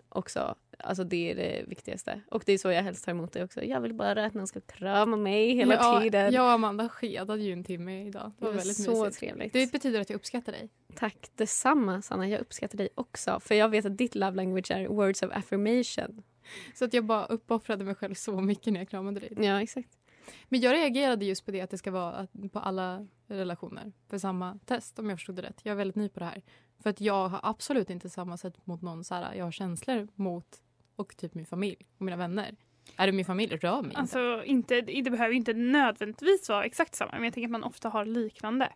också, 0.10 0.55
alltså 0.79 1.03
det 1.03 1.31
är 1.31 1.36
det 1.36 1.63
viktigaste. 1.67 2.21
Och 2.31 2.43
det 2.45 2.53
är 2.53 2.58
så 2.58 2.71
jag 2.71 2.84
helst 2.84 3.05
tar 3.05 3.12
emot 3.12 3.34
det 3.34 3.43
också. 3.43 3.63
Jag 3.63 3.81
vill 3.81 3.93
bara 3.93 4.25
att 4.25 4.34
någon 4.34 4.47
ska 4.47 4.62
krama 4.62 5.17
mig 5.17 5.55
hela 5.55 5.73
ja, 5.73 6.01
tiden. 6.01 6.34
Jag 6.34 6.45
och 6.45 6.51
Amanda 6.51 6.89
skedade 6.89 7.41
ju 7.41 7.53
en 7.53 7.63
timme 7.63 8.08
idag. 8.08 8.31
Det 8.38 8.45
var 8.45 8.51
Det 8.51 8.58
var 8.58 8.63
väldigt 8.63 8.84
så 8.84 9.03
mysigt. 9.03 9.19
trevligt. 9.19 9.53
Det 9.53 9.71
betyder 9.71 10.01
att 10.01 10.10
jag 10.10 10.17
uppskattar 10.17 10.51
dig. 10.51 10.69
Tack 10.95 11.29
detsamma 11.36 12.01
Sanna, 12.01 12.27
jag 12.27 12.41
uppskattar 12.41 12.77
dig 12.77 12.89
också. 12.95 13.39
För 13.39 13.55
jag 13.55 13.69
vet 13.69 13.86
att 13.86 13.97
ditt 13.97 14.15
love 14.15 14.36
language 14.36 14.71
är 14.71 14.88
words 14.88 15.23
of 15.23 15.31
affirmation. 15.31 16.23
Så 16.73 16.86
att 16.86 16.93
jag 16.93 17.05
bara 17.05 17.25
uppoffrade 17.25 17.84
mig 17.84 17.95
själv 17.95 18.13
så 18.13 18.41
mycket 18.41 18.73
när 18.73 18.79
jag 18.79 18.89
kramade 18.89 19.19
dig. 19.19 19.34
Ja, 19.38 19.62
exakt. 19.62 19.89
Men 20.49 20.62
jag 20.62 20.73
reagerade 20.73 21.25
just 21.25 21.45
på 21.45 21.51
det 21.51 21.62
att 21.62 21.69
det 21.69 21.77
ska 21.77 21.91
vara 21.91 22.27
på 22.51 22.60
alla 22.60 23.08
relationer 23.27 23.91
för 24.10 24.17
samma 24.17 24.60
test 24.65 24.99
om 24.99 25.10
jag 25.10 25.19
förstod 25.19 25.36
det 25.36 25.41
rätt. 25.41 25.60
Jag 25.63 25.71
är 25.71 25.75
väldigt 25.75 25.95
ny 25.95 26.10
på 26.10 26.19
det 26.19 26.25
här. 26.25 26.41
För 26.84 26.89
att 26.89 27.01
jag 27.01 27.27
har 27.27 27.39
absolut 27.43 27.89
inte 27.89 28.10
samma 28.10 28.38
sätt 28.38 28.67
mot 28.67 28.81
någon 28.81 29.03
så 29.03 29.15
här, 29.15 29.34
jag 29.34 29.45
har 29.45 29.51
känslor 29.51 30.08
mot 30.15 30.62
och 30.95 31.17
typ 31.17 31.34
min 31.34 31.45
familj 31.45 31.88
och 31.97 32.05
mina 32.05 32.17
vänner. 32.17 32.55
Är 32.95 33.08
det 33.08 33.12
min 33.13 33.25
familj, 33.25 33.55
rör 33.55 33.81
mig 33.81 33.89
inte. 33.89 33.99
Alltså, 33.99 34.43
inte, 34.45 34.81
det 34.81 35.12
behöver 35.12 35.36
inte 35.36 35.53
nödvändigtvis 35.53 36.49
vara 36.49 36.63
exakt 36.63 36.95
samma, 36.95 37.12
men 37.12 37.23
jag 37.23 37.34
tänker 37.34 37.47
att 37.47 37.51
man 37.51 37.63
ofta 37.63 37.89
har 37.89 38.05
liknande. 38.05 38.73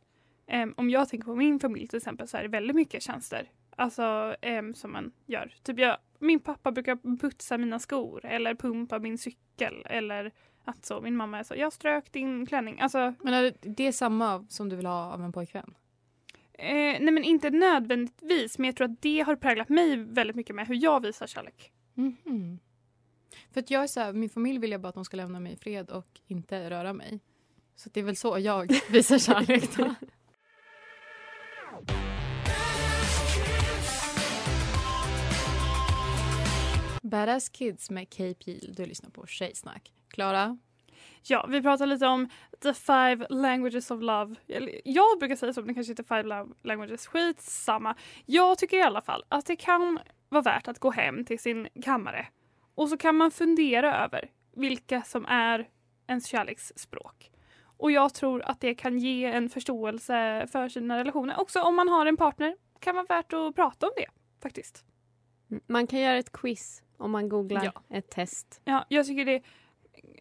Em, 0.52 0.74
om 0.78 0.90
jag 0.90 1.10
tänker 1.10 1.26
på 1.26 1.36
min 1.36 1.60
familj 1.60 1.88
till 1.88 1.98
exempel 1.98 2.28
så 2.28 2.38
är 2.38 2.42
det 2.42 2.48
väldigt 2.48 2.76
mycket 2.76 3.04
tjänster. 3.04 3.52
Alltså 3.76 4.36
em, 4.42 4.74
som 4.74 4.92
man 4.92 5.12
gör. 5.26 5.54
Typ 5.64 5.80
jag, 5.80 5.98
min 6.20 6.40
pappa 6.40 6.72
brukar 6.72 7.18
putsa 7.18 7.58
mina 7.58 7.80
skor 7.80 8.26
eller 8.26 8.56
pumpa 8.56 9.00
min 9.00 9.18
cykel 9.18 9.86
eller 9.86 10.32
att 10.66 10.86
så, 10.86 11.02
min 11.02 11.16
mamma 11.16 11.40
är 11.40 11.44
så, 11.44 11.56
jag 11.58 11.74
strök 11.74 12.12
din 12.12 12.46
klänning. 12.46 12.80
Alltså, 12.80 13.14
Men 13.24 13.34
är 13.34 13.44
det, 13.44 13.54
det 13.62 13.88
är 13.88 13.92
samma 13.92 14.46
som 14.50 14.70
du 14.70 14.76
vill 14.76 14.86
ha 14.86 15.14
av 15.14 15.22
en 15.24 15.32
pojkvän? 15.32 15.76
eh, 16.54 17.00
nej 17.00 17.12
men 17.12 17.24
inte 17.24 17.50
nödvändigtvis, 17.50 18.58
men 18.58 18.66
jag 18.66 18.76
tror 18.76 18.86
att 18.92 19.02
det 19.02 19.20
har 19.22 19.36
präglat 19.36 19.70
mig 19.70 19.96
väldigt 19.98 20.36
mycket 20.36 20.56
med 20.56 20.68
hur 20.68 20.84
jag 20.84 21.00
visar 21.02 21.28
kärlek. 21.28 21.72
Mhm. 21.94 22.60
För 23.52 23.60
att 23.60 23.72
jag 23.72 23.84
är 23.84 23.88
så 23.88 24.00
här, 24.00 24.14
min 24.14 24.30
familj 24.30 24.60
vill 24.60 24.72
jag 24.72 24.82
bara 24.82 24.90
att 24.90 24.96
de 24.96 25.06
ska 25.06 25.18
lämna 25.18 25.40
mig 25.40 25.54
i 25.54 25.56
fred 25.56 25.90
och 25.90 26.20
inte 26.28 26.70
röra 26.70 26.94
mig. 26.94 27.20
Så 27.76 27.90
det 27.94 28.00
är 28.00 28.04
väl 28.04 28.16
så 28.16 28.40
jag 28.40 28.72
visar 28.92 29.18
kärlek 29.18 29.78
då. 29.78 29.96
Badass 37.10 37.50
Kids 37.50 37.90
med 37.90 38.10
Kay 38.10 38.34
Peel. 38.34 38.74
Du 38.78 38.86
lyssnar 38.86 39.10
på 39.10 39.26
Tjejsnack. 39.26 39.94
Klara? 40.08 40.58
Ja, 41.24 41.46
vi 41.50 41.62
pratar 41.62 41.86
lite 41.86 42.08
om 42.08 42.30
the 42.62 42.74
five 42.74 43.28
languages 43.30 43.92
of 43.92 44.02
love. 44.02 44.36
Jag 44.84 45.20
brukar 45.20 45.36
säga 45.36 45.54
så, 45.54 45.62
men 45.62 45.68
det 45.68 45.74
kanske 45.74 45.92
inte 45.92 46.02
är 46.02 46.22
five 46.22 46.24
love 46.24 46.54
languages. 46.64 47.08
Skitsamma. 47.08 47.96
Jag 48.26 48.58
tycker 48.58 48.78
i 48.78 48.82
alla 48.82 49.02
fall 49.02 49.24
att 49.30 49.46
det 49.46 49.56
kan 49.56 50.00
vara 50.30 50.42
värt 50.42 50.68
att 50.68 50.80
gå 50.80 50.92
hem 50.92 51.26
till 51.26 51.40
sin 51.40 51.68
kammare 51.84 52.28
och 52.76 52.90
så 52.90 52.98
kan 52.98 53.16
man 53.16 53.32
fundera 53.32 54.04
över 54.04 54.32
vilka 54.56 55.02
som 55.02 55.26
är 55.26 55.70
ens 56.08 56.26
kärleksspråk. 56.26 57.32
Och 57.78 57.92
jag 57.92 58.14
tror 58.14 58.42
att 58.42 58.62
det 58.62 58.76
kan 58.76 59.00
ge 59.00 59.26
en 59.26 59.50
förståelse 59.50 60.48
för 60.52 60.70
sina 60.70 60.98
relationer. 60.98 61.40
Också 61.40 61.62
om 61.62 61.76
man 61.76 61.88
har 61.88 62.06
en 62.06 62.18
partner 62.18 62.56
kan 62.80 62.96
vara 62.96 63.06
värt 63.06 63.34
att 63.34 63.56
prata 63.56 63.86
om 63.86 63.92
det 63.96 64.06
faktiskt. 64.42 64.86
Man 65.68 65.88
kan 65.88 66.00
göra 66.00 66.18
ett 66.18 66.32
quiz 66.32 66.84
om 67.00 67.12
man 67.12 67.30
googlar 67.30 67.66
Ja. 67.66 67.98
ett 67.98 68.10
test. 68.10 68.62
Ja, 68.66 68.86
jag 68.90 69.06
tycker 69.06 69.26
det 69.26 69.36
är 69.36 69.42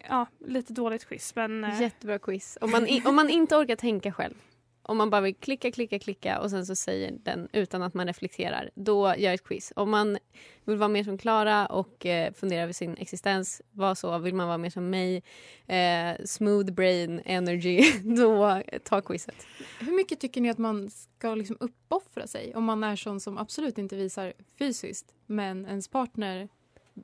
ja, 0.09 0.25
lite 0.45 0.73
dåligt 0.73 1.05
quiz 1.05 1.35
men 1.35 1.63
eh, 1.63 1.81
Jättebra 1.81 2.19
quiz. 2.19 2.57
Om 2.61 2.71
man, 2.71 2.87
i- 2.87 3.03
om 3.05 3.15
man 3.15 3.29
inte 3.29 3.55
orkar 3.55 3.75
tänka 3.75 4.11
själv. 4.11 4.35
Om 4.81 4.97
man 4.97 5.09
bara 5.09 5.21
vill 5.21 5.35
klicka, 5.35 5.71
klicka, 5.71 5.99
klicka 5.99 6.39
och 6.39 6.49
sen 6.49 6.65
så 6.65 6.75
säger 6.75 7.11
den 7.23 7.47
utan 7.53 7.81
att 7.83 7.93
man 7.93 8.07
reflekterar. 8.07 8.69
Då 8.75 9.15
gör 9.17 9.33
ett 9.33 9.43
quiz. 9.43 9.73
Om 9.75 9.89
man 9.89 10.17
vill 10.65 10.77
vara 10.77 10.87
mer 10.87 11.03
som 11.03 11.17
Klara 11.17 11.65
och 11.65 12.05
eh, 12.05 12.33
fundera 12.33 12.63
över 12.63 12.73
sin 12.73 12.97
existens, 12.97 13.61
var 13.71 13.95
så. 13.95 14.17
Vill 14.17 14.33
man 14.35 14.47
vara 14.47 14.57
mer 14.57 14.69
som 14.69 14.89
mig, 14.89 15.23
eh, 15.67 16.25
smooth 16.25 16.71
brain 16.71 17.21
energy, 17.25 17.91
då 18.17 18.61
ta 18.83 19.01
quizet. 19.01 19.45
Hur 19.79 19.95
mycket 19.95 20.19
tycker 20.19 20.41
ni 20.41 20.49
att 20.49 20.57
man 20.57 20.89
ska 20.89 21.35
liksom 21.35 21.57
uppoffra 21.59 22.27
sig 22.27 22.55
om 22.55 22.63
man 22.63 22.83
är 22.83 22.95
sån 22.95 23.19
som 23.19 23.37
absolut 23.37 23.77
inte 23.77 23.95
visar 23.95 24.33
fysiskt 24.59 25.13
men 25.25 25.65
ens 25.65 25.87
partner 25.87 26.49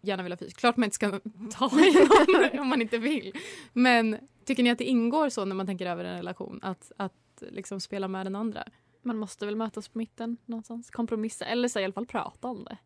gärna 0.02 0.24
vill 0.24 0.32
ha 0.32 0.38
fysiskt? 0.38 0.60
Klart 0.60 0.78
man 0.78 0.84
inte 0.84 0.96
ska 0.96 1.20
ta 1.52 1.80
i 1.80 1.94
någon 1.94 2.60
om 2.60 2.68
man 2.68 2.82
inte 2.82 2.98
vill. 2.98 3.34
Men 3.74 4.18
tycker 4.46 4.64
ni 4.64 4.70
att 4.70 4.78
det 4.78 4.84
ingår 4.86 5.30
så 5.30 5.46
när 5.46 5.56
man 5.56 5.66
tänker 5.66 5.86
över 5.86 6.06
en 6.06 6.16
relation 6.16 6.60
att, 6.64 6.92
att 6.98 7.44
liksom 7.52 7.80
spela 7.80 8.08
med 8.08 8.26
den 8.26 8.36
andra? 8.36 8.64
Man 9.02 9.18
måste 9.18 9.46
väl 9.46 9.56
mötas 9.56 9.88
på 9.88 9.98
mitten 9.98 10.38
någonstans. 10.46 10.90
Kompromissa 10.90 11.46
eller 11.46 11.68
så 11.68 11.80
i 11.80 11.84
alla 11.84 11.94
fall 11.94 12.06
prata 12.06 12.48
om 12.48 12.64
det. 12.64 12.78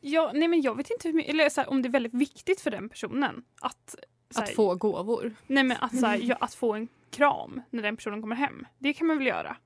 Ja, 0.00 0.30
nej 0.34 0.48
men 0.48 0.62
jag 0.62 0.76
vet 0.76 0.90
inte 0.90 1.08
hur 1.08 1.14
mycket, 1.14 1.30
eller 1.30 1.48
så 1.48 1.60
här, 1.60 1.70
om 1.70 1.82
det 1.82 1.88
är 1.88 1.90
väldigt 1.90 2.14
viktigt 2.14 2.60
för 2.60 2.70
den 2.70 2.88
personen 2.88 3.44
att, 3.60 3.94
här, 4.36 4.42
Att 4.42 4.50
få 4.50 4.74
gåvor? 4.74 5.36
nej 5.46 5.64
men 5.64 5.76
att, 5.80 5.98
så 5.98 6.06
här, 6.06 6.18
ja, 6.22 6.36
att 6.40 6.54
få 6.54 6.74
en 6.74 6.88
kram 7.10 7.60
när 7.70 7.82
den 7.82 7.96
personen 7.96 8.20
kommer 8.20 8.36
hem. 8.36 8.66
Det 8.78 8.92
kan 8.92 9.06
man 9.06 9.18
väl 9.18 9.26
göra? 9.26 9.56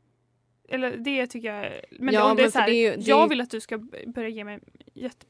Eller 0.72 0.96
det 0.96 1.26
tycker 1.26 1.54
jag. 1.54 1.72
Men 1.90 2.14
Ja, 2.14 2.30
om 2.30 2.36
det 2.36 2.42
är 2.42 2.44
men 2.44 2.50
så 2.52 2.52
för 2.52 2.60
här, 2.60 2.68
det 2.68 2.74
är 2.74 2.90
ju- 2.90 2.96
det 2.96 3.02
är 3.04 3.08
jag 3.08 3.28
vill 3.28 3.40
att 3.40 3.50
du 3.50 3.60
ska 3.60 3.78
börja 4.06 4.28
ge 4.28 4.44
mig 4.44 4.58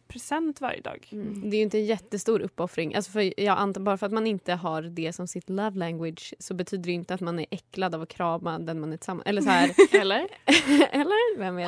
present 0.09 0.61
varje 0.61 0.81
dag. 0.81 1.09
Mm. 1.13 1.51
Det 1.51 1.57
är 1.57 1.59
ju 1.59 1.63
inte 1.63 1.79
en 1.79 1.85
jättestor 1.87 2.41
uppoffring. 2.41 2.95
Alltså 2.95 3.11
för 3.13 3.41
jag 3.41 3.59
antar 3.59 3.81
bara 3.81 3.99
för 3.99 4.07
att 4.07 4.13
man 4.13 4.27
inte 4.27 4.53
har 4.53 4.83
det 4.83 5.13
som 5.13 5.29
sitt 5.29 5.51
love 5.51 5.79
language 5.79 6.35
så 6.39 6.55
betyder 6.55 6.85
det 6.85 6.93
inte 6.93 7.15
att 7.15 7.21
man 7.21 7.39
är 7.39 7.47
äcklad 7.51 7.95
av 7.95 8.03
att 8.03 8.09
krama 8.09 8.59
den 8.59 8.81
man 8.81 8.93
är 8.93 8.97
tillsammans 8.97 9.27
Eller 9.27 9.43
så 9.43 9.51
här. 9.51 9.71
Eller? 10.01 10.19
eller? 10.93 11.39
Vem 11.39 11.57
vet? 11.57 11.65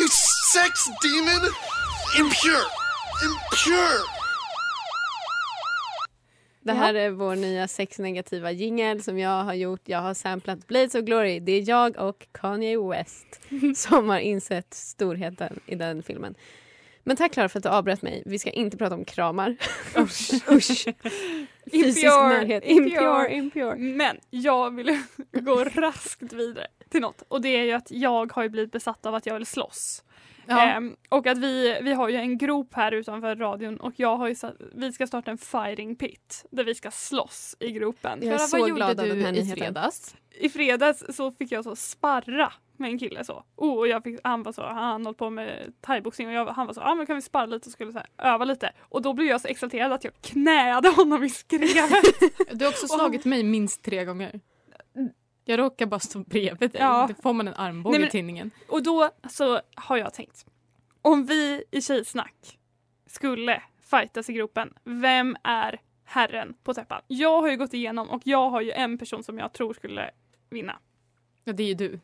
You 0.00 0.08
sex 0.54 0.72
demon! 1.02 1.50
Impure! 2.20 2.64
Impure! 3.26 4.21
Det 6.64 6.72
här 6.72 6.94
är 6.94 7.10
vår 7.10 7.36
nya 7.36 7.68
sexnegativa 7.68 8.50
jingel 8.50 9.02
som 9.02 9.18
jag 9.18 9.44
har 9.44 9.54
gjort. 9.54 9.80
Jag 9.84 9.98
har 9.98 10.14
samplat 10.14 10.66
Blades 10.66 10.94
of 10.94 11.00
Glory. 11.00 11.40
Det 11.40 11.52
är 11.52 11.68
jag 11.68 11.96
och 11.96 12.26
Kanye 12.32 12.78
West 12.88 13.40
som 13.76 14.08
har 14.08 14.18
insett 14.18 14.74
storheten 14.74 15.60
i 15.66 15.74
den 15.74 16.02
filmen. 16.02 16.34
Men 17.04 17.16
tack 17.16 17.32
Klara 17.32 17.48
för 17.48 17.58
att 17.58 17.62
du 17.62 17.68
avbröt 17.68 18.02
mig. 18.02 18.22
Vi 18.26 18.38
ska 18.38 18.50
inte 18.50 18.76
prata 18.76 18.94
om 18.94 19.04
kramar. 19.04 19.56
Usch. 19.98 20.30
Usch. 20.50 20.88
Fysisk 21.70 22.04
närhet. 22.04 22.64
Impure, 22.64 23.34
impure. 23.34 23.76
Men 23.76 24.16
jag 24.30 24.76
vill 24.76 24.98
gå 25.32 25.64
raskt 25.64 26.32
vidare 26.32 26.66
till 26.88 27.00
något. 27.00 27.22
Och 27.28 27.40
det 27.40 27.48
är 27.48 27.64
ju 27.64 27.72
att 27.72 27.90
jag 27.90 28.32
har 28.32 28.42
ju 28.42 28.48
blivit 28.48 28.72
besatt 28.72 29.06
av 29.06 29.14
att 29.14 29.26
jag 29.26 29.34
vill 29.34 29.46
slåss. 29.46 30.02
Ja. 30.46 30.62
Ehm, 30.62 30.96
och 31.08 31.26
att 31.26 31.38
vi, 31.38 31.78
vi 31.82 31.92
har 31.92 32.08
ju 32.08 32.16
en 32.16 32.38
grop 32.38 32.74
här 32.74 32.92
utanför 32.92 33.36
radion 33.36 33.76
och 33.76 33.92
jag 33.96 34.16
har 34.16 34.28
ju 34.28 34.34
satt, 34.34 34.54
vi 34.74 34.92
ska 34.92 35.06
starta 35.06 35.30
en 35.30 35.38
fighting 35.38 35.96
pit 35.96 36.44
där 36.50 36.64
vi 36.64 36.74
ska 36.74 36.90
slåss 36.90 37.56
i 37.60 37.72
gropen. 37.72 38.18
Jag 38.22 38.32
är 38.32 38.36
Klara, 38.36 38.48
så 38.48 38.58
vad 38.58 38.68
gjorde 38.68 38.78
glad 38.78 39.00
av 39.00 39.06
den 39.06 39.18
du 39.18 39.24
här 39.24 39.38
i 39.38 39.44
fredags? 39.44 40.16
I 40.30 40.48
fredags 40.48 41.04
så 41.16 41.30
fick 41.32 41.52
jag 41.52 41.64
så 41.64 41.76
sparra 41.76 42.52
med 42.76 42.90
en 42.90 42.98
kille 42.98 43.24
så. 43.24 43.44
Oh, 43.56 43.78
och 43.78 43.88
jag 43.88 44.02
fick, 44.02 44.20
han 44.24 44.42
var 44.42 44.52
så, 44.52 44.62
han 44.62 45.06
höll 45.06 45.14
på 45.14 45.30
med 45.30 45.72
thaiboxning 45.80 46.28
och 46.28 46.34
jag, 46.34 46.46
han 46.46 46.66
var 46.66 46.74
så, 46.74 46.80
ja 46.80 46.90
ah, 46.90 46.94
men 46.94 47.06
kan 47.06 47.16
vi 47.16 47.22
sparra 47.22 47.46
lite 47.46 47.68
och 47.68 47.72
skulle 47.72 47.92
så 47.92 47.98
här, 47.98 48.32
öva 48.32 48.44
lite. 48.44 48.72
Och 48.80 49.02
då 49.02 49.12
blev 49.12 49.28
jag 49.28 49.40
så 49.40 49.48
exalterad 49.48 49.92
att 49.92 50.04
jag 50.04 50.12
knäade 50.20 50.88
honom 50.88 51.24
i 51.24 51.30
skrevet. 51.30 52.04
Du 52.52 52.64
har 52.64 52.72
också 52.72 52.88
slagit 52.88 53.24
mig 53.24 53.42
minst 53.42 53.82
tre 53.82 54.04
gånger. 54.04 54.40
Jag 55.44 55.58
råkar 55.58 55.86
bara 55.86 56.00
stå 56.00 56.18
bredvid 56.18 56.70
dig. 56.70 56.80
Ja. 56.80 57.06
Då 57.08 57.22
får 57.22 57.32
man 57.32 57.48
en 57.48 57.54
armbåge 57.54 57.92
Nej, 57.92 58.00
men- 58.00 58.08
i 58.08 58.10
tinningen. 58.10 58.50
Och 58.68 58.82
då 58.82 59.10
så 59.30 59.60
har 59.74 59.96
jag 59.96 60.14
tänkt. 60.14 60.46
Om 61.02 61.26
vi 61.26 61.64
i 61.70 61.82
Tjejsnack 61.82 62.58
skulle 63.06 63.62
fightas 63.90 64.30
i 64.30 64.32
gropen, 64.32 64.74
vem 64.84 65.36
är 65.44 65.80
herren 66.04 66.54
på 66.62 66.74
täppan? 66.74 67.02
Jag 67.06 67.40
har 67.40 67.50
ju 67.50 67.56
gått 67.56 67.74
igenom 67.74 68.10
och 68.10 68.22
jag 68.24 68.50
har 68.50 68.60
ju 68.60 68.70
en 68.72 68.98
person 68.98 69.22
som 69.22 69.38
jag 69.38 69.52
tror 69.52 69.74
skulle 69.74 70.10
vinna. 70.50 70.78
Ja, 71.44 71.52
det 71.52 71.62
är 71.62 71.66
ju 71.68 71.74
du. 71.74 72.00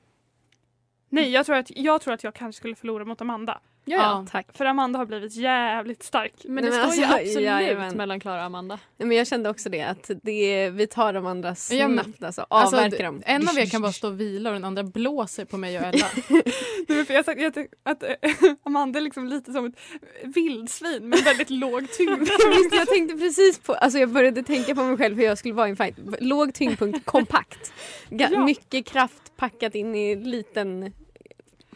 Nej, 1.08 1.30
jag 1.30 1.46
tror 1.46 1.56
att 1.56 1.70
jag, 1.76 2.00
tror 2.00 2.14
att 2.14 2.24
jag 2.24 2.34
kanske 2.34 2.58
skulle 2.58 2.74
förlora 2.74 3.04
mot 3.04 3.20
Amanda. 3.20 3.60
Ja, 3.90 3.96
ja. 3.96 4.26
Tack. 4.30 4.46
För 4.56 4.64
Amanda 4.64 4.98
har 4.98 5.06
blivit 5.06 5.36
jävligt 5.36 6.02
stark. 6.02 6.32
Men 6.44 6.54
Nej, 6.54 6.64
det 6.64 6.78
men 6.78 6.90
står 6.90 6.98
ju 6.98 7.04
alltså, 7.04 7.22
absolut 7.28 7.44
jajamän. 7.44 7.96
mellan 7.96 8.20
Klara 8.20 8.36
och 8.38 8.44
Amanda. 8.46 8.78
Nej, 8.96 9.08
men 9.08 9.16
jag 9.16 9.26
kände 9.26 9.50
också 9.50 9.68
det 9.68 9.82
att 9.82 10.10
det, 10.22 10.70
vi 10.70 10.86
tar 10.86 11.12
de 11.12 11.26
andra 11.26 11.54
snabbt 11.54 12.22
alltså. 12.24 12.46
Alltså, 12.50 12.76
Avverkar 12.76 13.04
dem. 13.04 13.22
en 13.26 13.48
av 13.48 13.58
er 13.58 13.66
kan 13.66 13.82
bara 13.82 13.92
stå 13.92 14.08
och 14.08 14.20
vila 14.20 14.50
och 14.50 14.54
den 14.54 14.64
andra 14.64 14.82
blåser 14.82 15.44
på 15.44 15.56
mig 15.56 15.78
och 15.78 15.84
Ella. 15.84 16.06
Nej, 16.28 16.42
men 16.88 17.06
för 17.06 17.14
jag 17.14 17.24
sagt 17.24 17.40
jag 17.40 17.66
att 17.82 18.02
eh, 18.02 18.08
Amanda 18.62 18.98
är 18.98 19.02
liksom 19.02 19.26
lite 19.26 19.52
som 19.52 19.66
ett 19.66 19.74
vildsvin 20.22 21.08
med 21.08 21.18
väldigt 21.18 21.50
låg 21.50 21.92
tyngd. 21.92 22.18
Visst, 22.20 22.74
jag 22.74 22.88
tänkte 22.88 23.16
precis 23.18 23.58
på, 23.58 23.74
alltså 23.74 23.98
jag 23.98 24.08
började 24.08 24.42
tänka 24.42 24.74
på 24.74 24.82
mig 24.82 24.96
själv 24.96 25.16
hur 25.16 25.24
jag 25.24 25.38
skulle 25.38 25.54
vara 25.54 25.66
i 25.66 25.70
en 25.70 25.76
fight. 25.76 25.94
Låg 26.20 26.54
tyngdpunkt, 26.54 27.04
kompakt. 27.06 27.72
Ja. 28.08 28.44
Mycket 28.44 28.86
kraft 28.86 29.32
packat 29.36 29.74
in 29.74 29.94
i 29.94 30.16
liten 30.16 30.92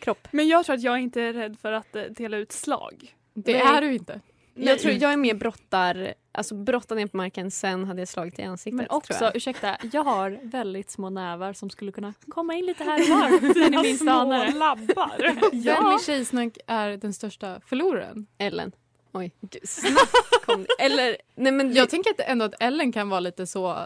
kropp. 0.03 0.29
Men 0.31 0.49
jag 0.49 0.67
tror 0.67 0.77
att 0.77 0.83
jag 0.83 1.01
inte 1.01 1.23
är 1.23 1.33
rädd 1.33 1.59
för 1.59 1.73
att 1.73 1.97
eh, 1.97 2.03
dela 2.03 2.37
ut 2.37 2.53
slag. 2.53 3.15
Det 3.35 3.53
Nej. 3.53 3.77
är 3.77 3.81
du 3.81 3.95
inte. 3.95 4.21
Jag 4.55 4.79
tror 4.79 4.95
jag 4.95 5.13
är 5.13 5.17
mer 5.17 5.35
brottar, 5.35 6.15
alltså 6.33 6.55
brottar 6.55 6.97
ner 6.97 7.07
på 7.07 7.17
marken 7.17 7.51
sen 7.51 7.85
hade 7.85 8.01
jag 8.01 8.09
slagit 8.09 8.39
i 8.39 8.43
ansiktet. 8.43 8.77
Men 8.77 8.87
tror 8.87 8.97
också, 8.97 9.25
jag. 9.25 9.37
ursäkta, 9.37 9.77
jag 9.93 10.05
har 10.05 10.41
väldigt 10.43 10.91
små 10.91 11.11
nävar 11.11 11.53
som 11.53 11.71
skulle 11.71 11.93
kunna 11.93 12.15
komma 12.29 12.55
in 12.55 12.67
lite 12.67 12.85
här 12.85 13.01
och 13.01 13.09
var. 13.09 13.61
När 13.61 13.71
ni 13.71 13.83
minst 13.83 14.09
anar 14.09 14.47
det. 14.47 14.53
labbar. 14.59 15.51
Vem 15.65 15.97
i 15.97 15.99
Tjejsnack 16.07 16.59
är 16.67 16.97
den 16.97 17.13
största 17.13 17.61
förloraren? 17.67 18.27
Ellen. 18.39 18.73
Oj, 19.13 19.33
gud, 19.41 19.69
snabbt 19.69 20.45
kom 20.47 20.63
det. 20.79 20.85
Eller, 20.85 21.17
nej 21.35 21.53
men 21.53 21.73
Jag 21.75 21.91
tänker 21.91 22.11
att 22.11 22.21
ändå 22.21 22.45
att 22.45 22.55
Ellen 22.63 22.93
kan 22.93 23.09
vara 23.09 23.21
lite 23.21 23.47
så 23.47 23.77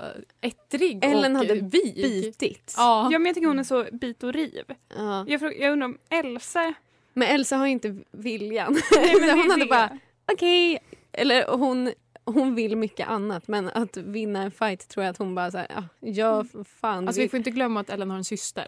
ettrig 0.41 1.05
Ellen 1.05 1.33
och 1.37 1.39
hade 1.39 1.55
vig. 1.55 1.95
bitit. 1.95 2.75
Ja. 2.77 3.09
Ja, 3.13 3.19
men 3.19 3.27
jag 3.27 3.35
tycker 3.35 3.49
hon 3.49 3.59
är 3.59 3.65
så 3.65 3.87
bit 3.93 4.23
och 4.23 4.33
riv. 4.33 4.65
Ja. 4.97 5.25
Jag, 5.29 5.41
frågar, 5.41 5.55
jag 5.61 5.73
undrar 5.73 5.85
om 5.87 5.99
Else... 6.11 6.75
Men 7.13 7.29
Elsa 7.29 7.57
har 7.57 7.67
ju 7.67 7.73
inte 7.73 7.97
viljan. 8.11 8.73
Nej, 8.97 9.15
men 9.21 9.23
det 9.29 9.33
hon 9.33 9.51
hade 9.51 9.65
det. 9.65 9.71
bara, 9.71 9.99
okej. 10.33 10.79
Eller 11.13 11.47
hon, 11.57 11.93
hon 12.25 12.55
vill 12.55 12.77
mycket 12.77 13.09
annat 13.09 13.49
men 13.49 13.69
att 13.69 13.97
vinna 13.97 14.43
en 14.43 14.51
fight 14.51 14.89
tror 14.89 15.05
jag 15.05 15.11
att 15.11 15.19
hon 15.19 15.35
bara 15.35 15.51
så 15.51 15.59
här, 15.59 15.67
ja, 15.75 16.09
gör 16.09 16.45
för 16.45 16.65
fan. 16.65 17.09
Alltså 17.09 17.21
vi- 17.21 17.25
vi 17.27 17.29
får 17.31 17.37
inte 17.39 17.51
glömma 17.51 17.81
att 17.81 17.91
Ellen 17.91 18.11
har 18.11 18.17
en 18.19 18.25
syster. 18.25 18.67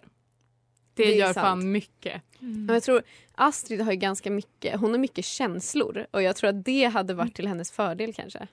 Det, 1.04 1.10
Det 1.10 1.16
gör 1.16 1.26
sant. 1.26 1.36
fan 1.36 1.72
mycket. 1.72 2.22
Men 2.38 2.74
jag 2.74 2.82
tror 2.82 3.02
Astrid 3.34 3.80
har 3.80 3.92
ju 3.92 3.98
ganska 3.98 4.30
mycket, 4.30 4.80
hon 4.80 4.90
har 4.90 4.98
mycket 4.98 5.24
känslor 5.24 6.06
och 6.10 6.22
jag 6.22 6.36
tror 6.36 6.50
att 6.50 6.64
det 6.64 6.84
hade 6.84 7.14
varit 7.14 7.34
till 7.34 7.46
hennes 7.48 7.70
fördel 7.70 8.12
kanske. 8.14 8.46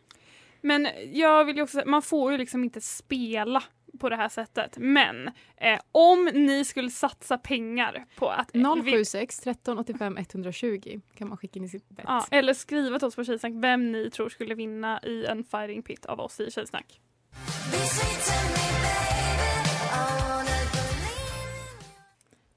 Men 0.61 0.87
jag 1.13 1.45
vill 1.45 1.55
ju 1.55 1.61
också 1.63 1.73
säga, 1.77 1.85
man 1.85 2.01
får 2.01 2.31
ju 2.31 2.37
liksom 2.37 2.63
inte 2.63 2.81
spela 2.81 3.63
på 3.99 4.09
det 4.09 4.15
här 4.15 4.29
sättet. 4.29 4.77
Men 4.77 5.27
eh, 5.57 5.79
om 5.91 6.25
ni 6.33 6.65
skulle 6.65 6.89
satsa 6.89 7.37
pengar 7.37 8.05
på 8.15 8.29
att... 8.29 8.55
eh, 8.55 8.75
vi- 8.75 8.91
076 8.91 9.39
13 9.39 9.77
85 9.79 10.17
120 10.17 10.99
kan 11.17 11.29
man 11.29 11.37
skicka 11.37 11.59
in 11.59 11.65
i 11.65 11.69
sitt 11.69 11.89
bett. 11.89 12.05
Ja, 12.07 12.25
eller 12.31 12.53
skriva 12.53 12.99
till 12.99 13.07
oss 13.07 13.15
på 13.15 13.23
Tjejsnack 13.23 13.53
vem 13.55 13.91
ni 13.91 14.09
tror 14.09 14.29
skulle 14.29 14.55
vinna 14.55 14.99
i 15.03 15.25
en 15.25 15.43
fighting 15.43 15.83
pit 15.83 16.05
av 16.05 16.19
oss 16.19 16.39
i 16.39 16.51
Tjejsnack. 16.51 16.99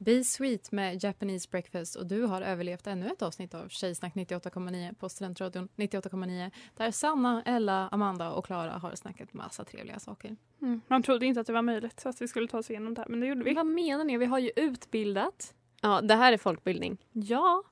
Be 0.00 0.24
Sweet 0.24 0.72
med 0.72 1.04
Japanese 1.04 1.48
Breakfast 1.50 1.96
och 1.96 2.06
du 2.06 2.22
har 2.22 2.42
överlevt 2.42 2.87
ännu 2.87 3.06
ett 3.06 3.22
avsnitt 3.22 3.54
av 3.54 3.68
Tjejsnack 3.68 4.14
98,9 4.14 4.94
på 4.94 5.08
Studentradion 5.08 5.68
98,9 5.76 6.50
där 6.76 6.90
Sanna, 6.90 7.42
Ella, 7.42 7.88
Amanda 7.88 8.30
och 8.30 8.46
Klara 8.46 8.72
har 8.72 8.94
snackat 8.94 9.34
massa 9.34 9.64
trevliga 9.64 9.98
saker. 9.98 10.37
Mm. 10.62 10.80
Man 10.88 11.02
trodde 11.02 11.26
inte 11.26 11.40
att 11.40 11.46
det 11.46 11.52
var 11.52 11.62
möjligt 11.62 12.06
att 12.06 12.22
vi 12.22 12.28
skulle 12.28 12.48
ta 12.48 12.58
oss 12.58 12.70
igenom 12.70 12.94
det 12.94 13.00
här 13.00 13.08
men 13.08 13.20
det 13.20 13.26
gjorde 13.26 13.44
vi. 13.44 13.54
Vad 13.54 13.66
menar 13.66 14.04
ni? 14.04 14.16
Vi 14.16 14.26
har 14.26 14.38
ju 14.38 14.50
utbildat. 14.56 15.54
Ja, 15.80 16.00
det 16.00 16.14
här 16.14 16.32
är 16.32 16.38
folkbildning. 16.38 16.98
Ja. 17.12 17.62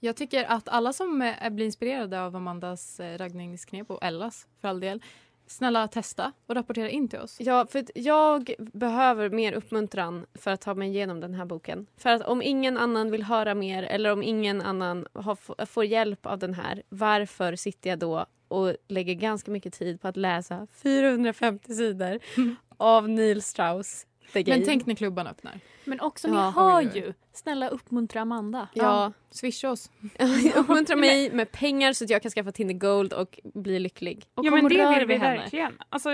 Jag 0.00 0.16
tycker 0.16 0.44
att 0.44 0.68
alla 0.68 0.92
som 0.92 1.34
blir 1.50 1.64
inspirerade 1.64 2.22
av 2.22 2.36
Amandas 2.36 3.00
eh, 3.00 3.18
raggningsknep 3.18 3.90
och 3.90 4.04
Ellas 4.04 4.46
för 4.60 4.68
all 4.68 4.80
del 4.80 5.02
snälla 5.50 5.88
testa 5.88 6.32
och 6.46 6.54
rapportera 6.54 6.90
in 6.90 7.08
till 7.08 7.18
oss. 7.18 7.36
Ja, 7.40 7.66
för 7.66 7.84
jag 7.94 8.54
behöver 8.58 9.30
mer 9.30 9.52
uppmuntran 9.52 10.26
för 10.34 10.50
att 10.50 10.60
ta 10.60 10.74
mig 10.74 10.88
igenom 10.88 11.20
den 11.20 11.34
här 11.34 11.44
boken. 11.44 11.86
För 11.96 12.10
att 12.10 12.22
om 12.22 12.42
ingen 12.42 12.76
annan 12.78 13.10
vill 13.10 13.22
höra 13.22 13.54
mer 13.54 13.82
eller 13.82 14.12
om 14.12 14.22
ingen 14.22 14.60
annan 14.60 15.06
har, 15.12 15.66
får 15.66 15.84
hjälp 15.84 16.26
av 16.26 16.38
den 16.38 16.54
här, 16.54 16.82
varför 16.88 17.56
sitter 17.56 17.90
jag 17.90 17.98
då 17.98 18.26
och 18.48 18.76
lägger 18.88 19.14
ganska 19.14 19.50
mycket 19.50 19.72
tid 19.72 20.00
på 20.00 20.08
att 20.08 20.16
läsa 20.16 20.66
450 20.82 21.74
sidor 21.74 22.18
av 22.76 23.08
Neil 23.08 23.42
Strauss 23.42 24.06
Game? 24.32 24.56
Men 24.58 24.66
tänk 24.66 24.86
när 24.86 24.94
klubban 24.94 25.26
öppnar. 25.26 25.60
Men 25.84 26.00
också, 26.00 26.28
Ja, 26.28 26.54
oj, 26.56 26.90
oj. 26.94 27.00
ju. 27.00 27.12
Snälla 27.32 27.68
uppmuntra 27.68 28.20
Amanda. 28.20 28.68
Ja, 28.74 29.12
Swisha 29.30 29.70
oss. 29.70 29.90
uppmuntra 30.54 30.96
mig 30.96 31.32
med 31.32 31.52
pengar 31.52 31.92
så 31.92 32.04
att 32.04 32.10
jag 32.10 32.22
kan 32.22 32.30
skaffa 32.30 32.52
Tinder 32.52 32.74
Gold 32.74 33.12
och 33.12 33.40
bli 33.44 33.78
lycklig. 33.78 34.24
Och 34.34 34.44
ja 34.46 34.50
men 34.50 34.64
och 34.64 34.70
det 34.70 34.96
vill 34.98 35.06
vi 35.06 35.14
henne. 35.16 35.38
verkligen. 35.38 35.72
Alltså, 35.88 36.10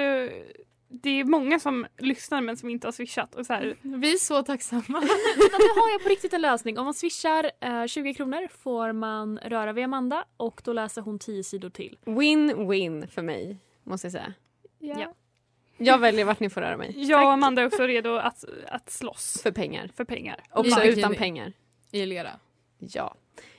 det 0.88 1.10
är 1.10 1.24
många 1.24 1.58
som 1.58 1.86
lyssnar 1.98 2.40
men 2.40 2.56
som 2.56 2.68
inte 2.68 2.86
har 2.86 2.92
swishat. 2.92 3.34
Och 3.34 3.46
så 3.46 3.52
här, 3.52 3.76
Vi 3.82 4.12
är 4.12 4.18
så 4.18 4.42
tacksamma. 4.42 4.82
Nu 5.36 5.80
har 5.80 5.90
jag 5.92 6.02
på 6.02 6.08
riktigt 6.08 6.32
en 6.32 6.40
lösning. 6.42 6.78
Om 6.78 6.84
man 6.84 6.94
swishar 6.94 7.50
eh, 7.60 7.86
20 7.86 8.14
kronor 8.14 8.48
får 8.48 8.92
man 8.92 9.38
röra 9.38 9.72
vid 9.72 9.84
Amanda 9.84 10.24
och 10.36 10.60
då 10.64 10.72
läser 10.72 11.02
hon 11.02 11.18
10 11.18 11.44
sidor 11.44 11.70
till. 11.70 11.98
Win-win 12.04 13.06
för 13.06 13.22
mig, 13.22 13.58
måste 13.84 14.06
jag 14.06 14.12
säga. 14.12 14.32
Ja. 14.78 15.14
Jag 15.78 15.98
väljer 15.98 16.24
vart 16.24 16.40
ni 16.40 16.50
får 16.50 16.60
röra 16.60 16.76
mig. 16.76 16.94
jag 16.96 17.24
och 17.26 17.32
Amanda 17.32 17.62
är 17.62 17.66
också 17.66 17.82
redo 17.82 18.16
att, 18.16 18.44
att 18.68 18.90
slåss 18.90 19.40
För 19.42 19.50
pengar. 19.50 19.90
för 19.96 20.04
pengar. 20.04 20.40
Också 20.50 20.82
utan 20.82 21.14
pengar. 21.14 21.52
I 21.92 22.06
lera. 22.06 22.30
Ja. 22.78 23.14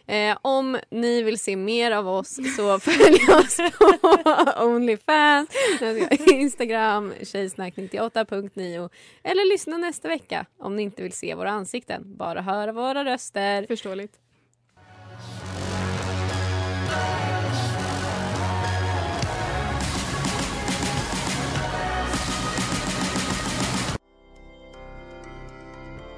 Eh, 0.08 0.38
om 0.42 0.78
ni 0.90 1.24
vill 1.24 1.40
se 1.40 1.56
mer 1.56 1.92
av 1.92 2.08
oss 2.08 2.40
så 2.58 2.80
följ 2.80 3.20
oss 3.40 3.58
på 3.58 3.94
Onlyfans, 4.66 5.50
Instagram, 6.28 7.14
tjejsnack98.9 7.14 8.90
eller 9.24 9.52
lyssna 9.52 9.78
nästa 9.78 10.08
vecka 10.08 10.46
om 10.60 10.76
ni 10.76 10.84
inte 10.84 11.04
vill 11.04 11.12
se 11.12 11.36
våra 11.36 11.52
ansikten, 11.52 12.18
bara 12.18 12.42
höra 12.42 12.72
våra 12.72 13.06
röster. 13.06 13.66
Förståeligt. 13.68 14.20